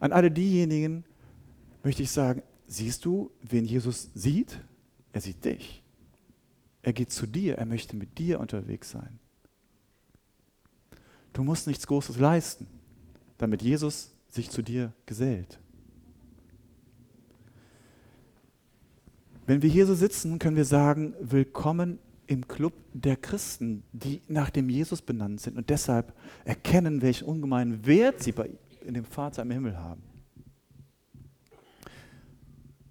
An 0.00 0.12
alle 0.12 0.30
diejenigen, 0.30 1.04
möchte 1.82 2.02
ich 2.02 2.10
sagen, 2.10 2.42
siehst 2.66 3.04
du, 3.04 3.30
wen 3.42 3.64
Jesus 3.64 4.10
sieht? 4.14 4.60
Er 5.12 5.20
sieht 5.20 5.44
dich. 5.44 5.82
Er 6.82 6.92
geht 6.92 7.12
zu 7.12 7.26
dir, 7.26 7.56
er 7.56 7.66
möchte 7.66 7.96
mit 7.96 8.18
dir 8.18 8.40
unterwegs 8.40 8.90
sein. 8.90 9.18
Du 11.34 11.42
musst 11.42 11.66
nichts 11.66 11.86
Großes 11.88 12.16
leisten, 12.18 12.68
damit 13.38 13.60
Jesus 13.60 14.14
sich 14.28 14.50
zu 14.50 14.62
dir 14.62 14.92
gesellt. 15.04 15.58
Wenn 19.44 19.60
wir 19.60 19.68
hier 19.68 19.84
so 19.84 19.94
sitzen, 19.94 20.38
können 20.38 20.56
wir 20.56 20.64
sagen, 20.64 21.12
willkommen 21.20 21.98
im 22.28 22.46
Club 22.46 22.72
der 22.92 23.16
Christen, 23.16 23.82
die 23.92 24.22
nach 24.28 24.48
dem 24.48 24.70
Jesus 24.70 25.02
benannt 25.02 25.40
sind 25.40 25.58
und 25.58 25.68
deshalb 25.70 26.14
erkennen, 26.44 27.02
welchen 27.02 27.26
ungemeinen 27.26 27.84
Wert 27.84 28.22
sie 28.22 28.32
bei, 28.32 28.48
in 28.86 28.94
dem 28.94 29.04
Vater 29.04 29.42
im 29.42 29.50
Himmel 29.50 29.76
haben. 29.76 30.02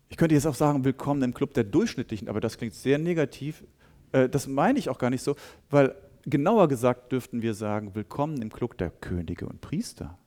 Ich 0.10 0.18
könnte 0.18 0.36
jetzt 0.36 0.46
auch 0.46 0.54
sagen, 0.54 0.84
willkommen 0.84 1.24
im 1.24 1.34
Club 1.34 1.54
der 1.54 1.64
Durchschnittlichen, 1.64 2.28
aber 2.28 2.42
das 2.42 2.58
klingt 2.58 2.74
sehr 2.74 2.98
negativ. 2.98 3.64
Äh, 4.12 4.28
das 4.28 4.48
meine 4.48 4.78
ich 4.78 4.90
auch 4.90 5.00
gar 5.00 5.10
nicht 5.10 5.24
so, 5.24 5.38
weil 5.70 5.96
genauer 6.26 6.68
gesagt 6.68 7.12
dürften 7.12 7.42
wir 7.42 7.54
sagen, 7.54 7.96
willkommen 7.96 8.42
im 8.42 8.52
Club 8.52 8.78
der 8.78 8.90
Könige 8.90 9.48
und 9.48 9.62
Priester. 9.62 10.18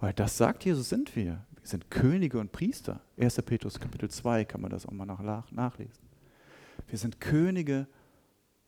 Weil 0.00 0.12
das 0.12 0.36
sagt 0.36 0.64
Jesus, 0.64 0.88
sind 0.88 1.16
wir. 1.16 1.44
Wir 1.54 1.68
sind 1.68 1.90
Könige 1.90 2.38
und 2.38 2.52
Priester. 2.52 3.00
1. 3.18 3.42
Petrus 3.42 3.80
Kapitel 3.80 4.10
2 4.10 4.44
kann 4.44 4.60
man 4.60 4.70
das 4.70 4.86
auch 4.86 4.92
mal 4.92 5.06
nach, 5.06 5.50
nachlesen. 5.50 6.04
Wir 6.86 6.98
sind 6.98 7.20
Könige 7.20 7.86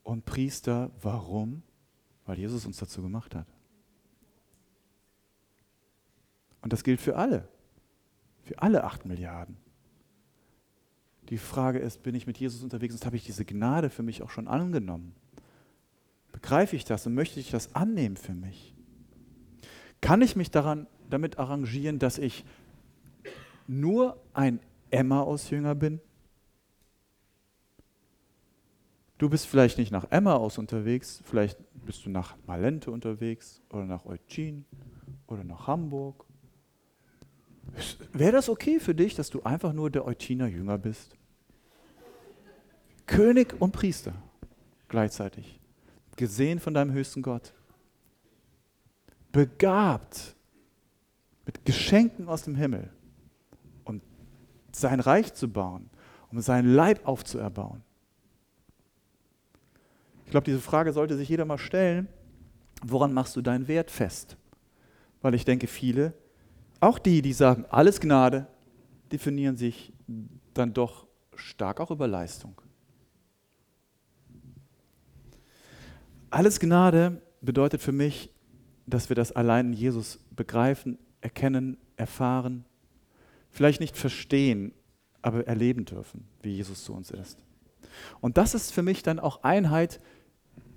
und 0.02 0.24
Priester. 0.24 0.90
Warum? 1.02 1.62
Weil 2.24 2.38
Jesus 2.38 2.66
uns 2.66 2.78
dazu 2.78 3.02
gemacht 3.02 3.34
hat. 3.34 3.46
Und 6.62 6.72
das 6.72 6.82
gilt 6.82 7.00
für 7.00 7.16
alle. 7.16 7.48
Für 8.42 8.60
alle 8.60 8.84
acht 8.84 9.04
Milliarden. 9.04 9.56
Die 11.28 11.38
Frage 11.38 11.78
ist, 11.78 12.02
bin 12.02 12.14
ich 12.14 12.26
mit 12.26 12.38
Jesus 12.38 12.62
unterwegs 12.62 12.94
und 12.94 13.04
habe 13.04 13.16
ich 13.16 13.24
diese 13.24 13.44
Gnade 13.44 13.90
für 13.90 14.02
mich 14.02 14.22
auch 14.22 14.30
schon 14.30 14.48
angenommen? 14.48 15.14
Begreife 16.40 16.76
ich 16.76 16.84
das 16.84 17.04
und 17.04 17.14
möchte 17.14 17.40
ich 17.40 17.50
das 17.50 17.74
annehmen 17.74 18.16
für 18.16 18.32
mich? 18.32 18.72
Kann 20.00 20.22
ich 20.22 20.36
mich 20.36 20.52
daran, 20.52 20.86
damit 21.10 21.36
arrangieren, 21.36 21.98
dass 21.98 22.16
ich 22.16 22.44
nur 23.66 24.22
ein 24.34 24.60
Emma-Ausjünger 24.92 25.74
bin? 25.74 26.00
Du 29.18 29.28
bist 29.28 29.48
vielleicht 29.48 29.78
nicht 29.78 29.90
nach 29.90 30.06
Emma 30.10 30.34
aus 30.34 30.58
unterwegs, 30.58 31.20
vielleicht 31.24 31.58
bist 31.84 32.06
du 32.06 32.10
nach 32.10 32.36
Malente 32.46 32.92
unterwegs 32.92 33.60
oder 33.70 33.84
nach 33.84 34.06
Eutin 34.06 34.64
oder 35.26 35.42
nach 35.42 35.66
Hamburg 35.66 36.24
Wäre 38.12 38.32
das 38.32 38.48
okay 38.48 38.80
für 38.80 38.94
dich, 38.94 39.14
dass 39.14 39.28
du 39.28 39.42
einfach 39.42 39.72
nur 39.72 39.90
der 39.90 40.06
Eutiner 40.06 40.46
Jünger 40.46 40.78
bist? 40.78 41.16
König 43.06 43.60
und 43.60 43.72
Priester 43.72 44.14
gleichzeitig. 44.88 45.57
Gesehen 46.18 46.58
von 46.58 46.74
deinem 46.74 46.92
höchsten 46.92 47.22
Gott. 47.22 47.54
Begabt 49.32 50.34
mit 51.46 51.64
Geschenken 51.64 52.28
aus 52.28 52.42
dem 52.42 52.54
Himmel, 52.54 52.90
um 53.84 54.02
sein 54.72 55.00
Reich 55.00 55.32
zu 55.32 55.48
bauen, 55.48 55.88
um 56.30 56.40
seinen 56.40 56.74
Leib 56.74 57.06
aufzuerbauen. 57.06 57.82
Ich 60.26 60.30
glaube, 60.30 60.44
diese 60.44 60.60
Frage 60.60 60.92
sollte 60.92 61.16
sich 61.16 61.30
jeder 61.30 61.46
mal 61.46 61.56
stellen. 61.56 62.06
Woran 62.82 63.14
machst 63.14 63.34
du 63.34 63.40
deinen 63.40 63.66
Wert 63.66 63.90
fest? 63.90 64.36
Weil 65.22 65.34
ich 65.34 65.46
denke, 65.46 65.66
viele 65.66 66.12
auch 66.80 66.98
die, 66.98 67.22
die 67.22 67.32
sagen, 67.32 67.64
alles 67.70 68.00
Gnade, 68.00 68.46
definieren 69.10 69.56
sich 69.56 69.92
dann 70.54 70.74
doch 70.74 71.06
stark 71.34 71.80
auch 71.80 71.90
über 71.90 72.06
Leistung. 72.06 72.60
Alles 76.30 76.60
Gnade 76.60 77.22
bedeutet 77.40 77.80
für 77.80 77.92
mich, 77.92 78.30
dass 78.86 79.08
wir 79.08 79.16
das 79.16 79.32
allein 79.32 79.68
in 79.68 79.72
Jesus 79.72 80.18
begreifen, 80.30 80.98
erkennen, 81.20 81.76
erfahren. 81.96 82.64
vielleicht 83.50 83.80
nicht 83.80 83.96
verstehen, 83.96 84.72
aber 85.22 85.46
erleben 85.46 85.84
dürfen, 85.84 86.28
wie 86.42 86.50
Jesus 86.50 86.84
zu 86.84 86.92
uns 86.92 87.10
ist. 87.10 87.38
Und 88.20 88.36
das 88.36 88.54
ist 88.54 88.72
für 88.72 88.82
mich 88.82 89.02
dann 89.02 89.18
auch 89.18 89.42
Einheit, 89.42 90.00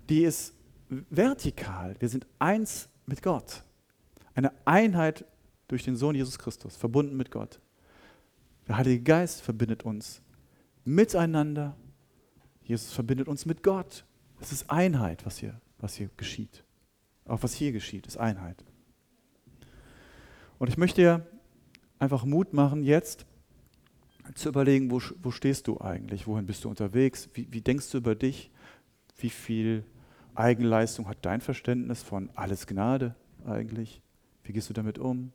die 0.10 0.24
ist 0.24 0.56
vertikal. 0.90 1.96
Wir 2.00 2.10
sind 2.10 2.26
eins 2.40 2.90
mit 3.06 3.22
Gott. 3.22 3.64
Eine 4.34 4.52
Einheit 4.66 5.26
durch 5.68 5.84
den 5.84 5.96
Sohn 5.96 6.16
Jesus 6.16 6.40
Christus, 6.40 6.76
verbunden 6.76 7.16
mit 7.18 7.30
Gott. 7.30 7.60
Der 8.68 8.78
Heilige 8.78 9.04
Geist 9.04 9.42
verbindet 9.42 9.84
uns 9.84 10.22
miteinander. 10.86 11.76
Jesus 12.64 12.94
verbindet 12.94 13.28
uns 13.28 13.46
mit 13.46 13.64
Gott. 13.64 14.06
Es 14.42 14.52
ist 14.52 14.72
Einheit, 14.72 15.24
was 15.26 15.38
hier, 15.38 15.62
was 15.78 15.94
hier 15.94 16.10
geschieht. 16.18 16.64
Auch 17.26 17.44
was 17.44 17.54
hier 17.54 17.72
geschieht, 17.72 18.08
ist 18.08 18.18
Einheit. 18.18 18.66
Und 20.58 20.68
ich 20.68 20.78
möchte 20.78 21.02
dir 21.02 21.28
einfach 22.00 22.26
Mut 22.26 22.52
machen, 22.52 22.84
jetzt 22.84 23.26
zu 24.34 24.50
überlegen, 24.50 24.90
wo, 24.90 25.00
wo 25.22 25.32
stehst 25.32 25.68
du 25.68 25.80
eigentlich? 25.80 26.26
Wohin 26.26 26.48
bist 26.48 26.64
du 26.64 26.70
unterwegs? 26.70 27.30
Wie, 27.34 27.48
wie 27.52 27.62
denkst 27.62 27.92
du 27.92 28.00
über 28.00 28.16
dich? 28.16 28.52
Wie 29.18 29.30
viel 29.30 29.86
Eigenleistung 30.34 31.08
hat 31.08 31.20
dein 31.22 31.42
Verständnis 31.42 32.02
von 32.02 32.32
alles 32.36 32.66
Gnade 32.66 33.16
eigentlich? 33.46 34.02
Wie 34.44 34.54
gehst 34.54 34.70
du 34.70 34.74
damit 34.74 34.98
um? 34.98 35.34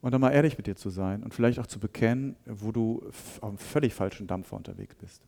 Und 0.00 0.12
dann 0.12 0.20
mal 0.20 0.30
ehrlich 0.30 0.56
mit 0.56 0.66
dir 0.66 0.76
zu 0.76 0.90
sein 0.90 1.22
und 1.22 1.34
vielleicht 1.34 1.58
auch 1.58 1.66
zu 1.66 1.78
bekennen, 1.78 2.36
wo 2.46 2.72
du 2.72 3.02
auf 3.08 3.42
einem 3.42 3.58
völlig 3.58 3.92
falschen 3.94 4.26
Dampfer 4.26 4.56
unterwegs 4.56 4.94
bist. 4.94 5.22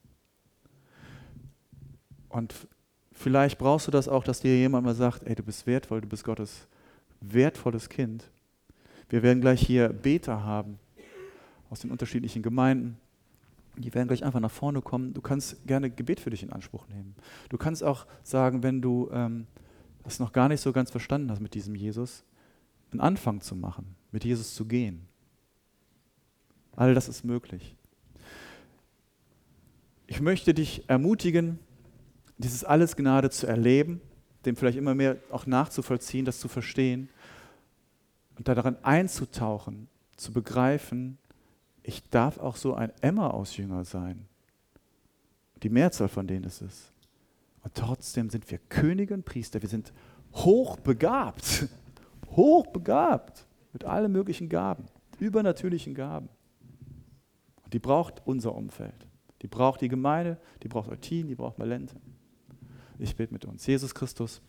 Und 2.30 2.54
vielleicht 3.12 3.58
brauchst 3.58 3.86
du 3.86 3.90
das 3.90 4.08
auch, 4.08 4.24
dass 4.24 4.40
dir 4.40 4.56
jemand 4.56 4.86
mal 4.86 4.94
sagt, 4.94 5.24
ey, 5.24 5.34
du 5.34 5.42
bist 5.42 5.66
wertvoll, 5.66 6.00
du 6.00 6.08
bist 6.08 6.24
Gottes 6.24 6.66
wertvolles 7.20 7.90
Kind. 7.90 8.30
Wir 9.10 9.22
werden 9.22 9.42
gleich 9.42 9.60
hier 9.60 9.90
Beter 9.90 10.42
haben 10.42 10.78
aus 11.68 11.80
den 11.80 11.90
unterschiedlichen 11.90 12.42
Gemeinden. 12.42 12.96
Die 13.76 13.92
werden 13.94 14.08
gleich 14.08 14.24
einfach 14.24 14.40
nach 14.40 14.50
vorne 14.50 14.80
kommen. 14.80 15.12
Du 15.12 15.20
kannst 15.20 15.66
gerne 15.66 15.90
Gebet 15.90 16.20
für 16.20 16.30
dich 16.30 16.42
in 16.42 16.52
Anspruch 16.52 16.86
nehmen. 16.88 17.14
Du 17.48 17.58
kannst 17.58 17.84
auch 17.84 18.06
sagen, 18.22 18.62
wenn 18.62 18.80
du 18.80 19.10
ähm, 19.12 19.46
das 20.04 20.18
noch 20.18 20.32
gar 20.32 20.48
nicht 20.48 20.60
so 20.60 20.72
ganz 20.72 20.90
verstanden 20.90 21.30
hast 21.30 21.40
mit 21.40 21.54
diesem 21.54 21.74
Jesus, 21.74 22.24
einen 22.92 23.00
Anfang 23.00 23.40
zu 23.40 23.54
machen, 23.54 23.96
mit 24.12 24.24
Jesus 24.24 24.54
zu 24.54 24.64
gehen. 24.64 25.06
All 26.76 26.94
das 26.94 27.08
ist 27.08 27.24
möglich. 27.24 27.76
Ich 30.06 30.20
möchte 30.20 30.54
dich 30.54 30.88
ermutigen, 30.88 31.58
dieses 32.42 32.64
alles 32.64 32.96
Gnade 32.96 33.30
zu 33.30 33.46
erleben, 33.46 34.00
dem 34.44 34.56
vielleicht 34.56 34.78
immer 34.78 34.94
mehr 34.94 35.16
auch 35.30 35.46
nachzuvollziehen, 35.46 36.24
das 36.24 36.40
zu 36.40 36.48
verstehen 36.48 37.08
und 38.36 38.48
daran 38.48 38.76
einzutauchen, 38.82 39.88
zu 40.16 40.32
begreifen, 40.32 41.18
ich 41.82 42.08
darf 42.10 42.38
auch 42.38 42.56
so 42.56 42.74
ein 42.74 42.92
Emma-Ausjünger 43.00 43.84
sein. 43.84 44.26
Die 45.62 45.68
Mehrzahl 45.68 46.08
von 46.08 46.26
denen 46.26 46.44
ist 46.44 46.62
es. 46.62 46.92
Und 47.62 47.74
trotzdem 47.74 48.30
sind 48.30 48.50
wir 48.50 48.58
Könige 48.68 49.14
und 49.14 49.24
Priester. 49.24 49.60
Wir 49.60 49.68
sind 49.68 49.92
hochbegabt. 50.34 51.68
Hochbegabt. 52.30 53.46
Mit 53.72 53.84
allen 53.84 54.12
möglichen 54.12 54.48
Gaben. 54.48 54.86
Übernatürlichen 55.18 55.94
Gaben. 55.94 56.28
Und 57.64 57.74
die 57.74 57.78
braucht 57.78 58.22
unser 58.24 58.54
Umfeld. 58.54 59.06
Die 59.42 59.48
braucht 59.48 59.80
die 59.80 59.88
Gemeinde, 59.88 60.38
die 60.62 60.68
braucht 60.68 60.88
Eutin, 60.88 61.28
die 61.28 61.34
braucht 61.34 61.58
Malente. 61.58 61.96
Ich 63.02 63.16
bete 63.16 63.32
mit 63.32 63.46
uns. 63.46 63.66
Jesus 63.66 63.94
Christus. 63.94 64.42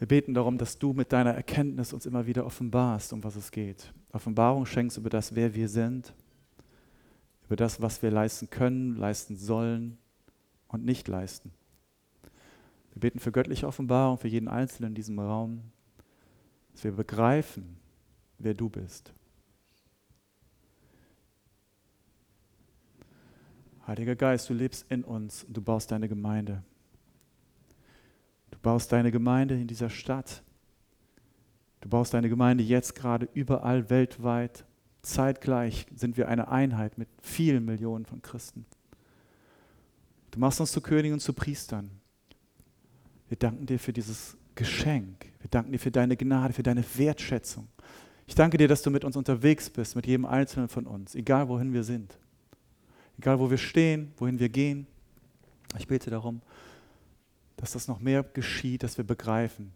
Wir 0.00 0.08
beten 0.08 0.34
darum, 0.34 0.58
dass 0.58 0.76
du 0.76 0.92
mit 0.92 1.12
deiner 1.12 1.30
Erkenntnis 1.30 1.92
uns 1.92 2.04
immer 2.04 2.26
wieder 2.26 2.44
offenbarst, 2.44 3.12
um 3.12 3.22
was 3.22 3.36
es 3.36 3.52
geht. 3.52 3.94
Offenbarung 4.10 4.66
schenkst 4.66 4.98
über 4.98 5.08
das, 5.08 5.36
wer 5.36 5.54
wir 5.54 5.68
sind, 5.68 6.12
über 7.46 7.54
das, 7.54 7.80
was 7.80 8.02
wir 8.02 8.10
leisten 8.10 8.50
können, 8.50 8.96
leisten 8.96 9.36
sollen 9.36 9.98
und 10.66 10.84
nicht 10.84 11.06
leisten. 11.06 11.52
Wir 12.92 13.00
beten 13.00 13.20
für 13.20 13.30
göttliche 13.30 13.68
Offenbarung 13.68 14.18
für 14.18 14.26
jeden 14.26 14.48
Einzelnen 14.48 14.90
in 14.90 14.94
diesem 14.96 15.20
Raum, 15.20 15.62
dass 16.72 16.82
wir 16.82 16.90
begreifen, 16.90 17.76
wer 18.38 18.54
du 18.54 18.68
bist. 18.68 19.14
Heiliger 23.92 24.16
Geist, 24.16 24.50
du 24.50 24.54
lebst 24.54 24.86
in 24.90 25.04
uns 25.04 25.44
und 25.44 25.56
du 25.56 25.62
baust 25.62 25.90
deine 25.90 26.08
Gemeinde 26.08 26.62
baust 28.62 28.92
deine 28.92 29.10
Gemeinde 29.10 29.54
in 29.54 29.66
dieser 29.66 29.90
Stadt. 29.90 30.42
Du 31.80 31.88
baust 31.88 32.14
deine 32.14 32.28
Gemeinde 32.28 32.62
jetzt 32.62 32.94
gerade 32.94 33.28
überall 33.34 33.90
weltweit. 33.90 34.64
Zeitgleich 35.02 35.86
sind 35.94 36.16
wir 36.16 36.28
eine 36.28 36.48
Einheit 36.48 36.96
mit 36.96 37.08
vielen 37.20 37.64
Millionen 37.64 38.06
von 38.06 38.22
Christen. 38.22 38.64
Du 40.30 40.38
machst 40.38 40.60
uns 40.60 40.70
zu 40.70 40.80
Königen 40.80 41.14
und 41.14 41.20
zu 41.20 41.32
Priestern. 41.32 41.90
Wir 43.28 43.36
danken 43.36 43.66
dir 43.66 43.80
für 43.80 43.92
dieses 43.92 44.36
Geschenk. 44.54 45.26
Wir 45.40 45.50
danken 45.50 45.72
dir 45.72 45.78
für 45.78 45.90
deine 45.90 46.16
Gnade, 46.16 46.54
für 46.54 46.62
deine 46.62 46.84
Wertschätzung. 46.96 47.66
Ich 48.28 48.36
danke 48.36 48.56
dir, 48.56 48.68
dass 48.68 48.82
du 48.82 48.90
mit 48.90 49.04
uns 49.04 49.16
unterwegs 49.16 49.68
bist, 49.68 49.96
mit 49.96 50.06
jedem 50.06 50.24
Einzelnen 50.24 50.68
von 50.68 50.86
uns, 50.86 51.16
egal 51.16 51.48
wohin 51.48 51.72
wir 51.72 51.82
sind. 51.82 52.16
Egal 53.18 53.38
wo 53.38 53.50
wir 53.50 53.58
stehen, 53.58 54.12
wohin 54.16 54.38
wir 54.38 54.48
gehen. 54.48 54.86
Ich 55.78 55.86
bete 55.86 56.10
darum, 56.10 56.40
dass 57.56 57.72
das 57.72 57.88
noch 57.88 58.00
mehr 58.00 58.22
geschieht, 58.22 58.82
dass 58.82 58.96
wir 58.96 59.04
begreifen, 59.04 59.72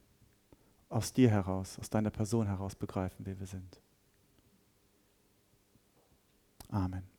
aus 0.89 1.13
dir 1.13 1.31
heraus, 1.31 1.79
aus 1.79 1.91
deiner 1.91 2.11
Person 2.11 2.47
heraus 2.47 2.75
begreifen, 2.75 3.25
wer 3.27 3.39
wir 3.39 3.47
sind. 3.47 3.81
Amen. 6.69 7.16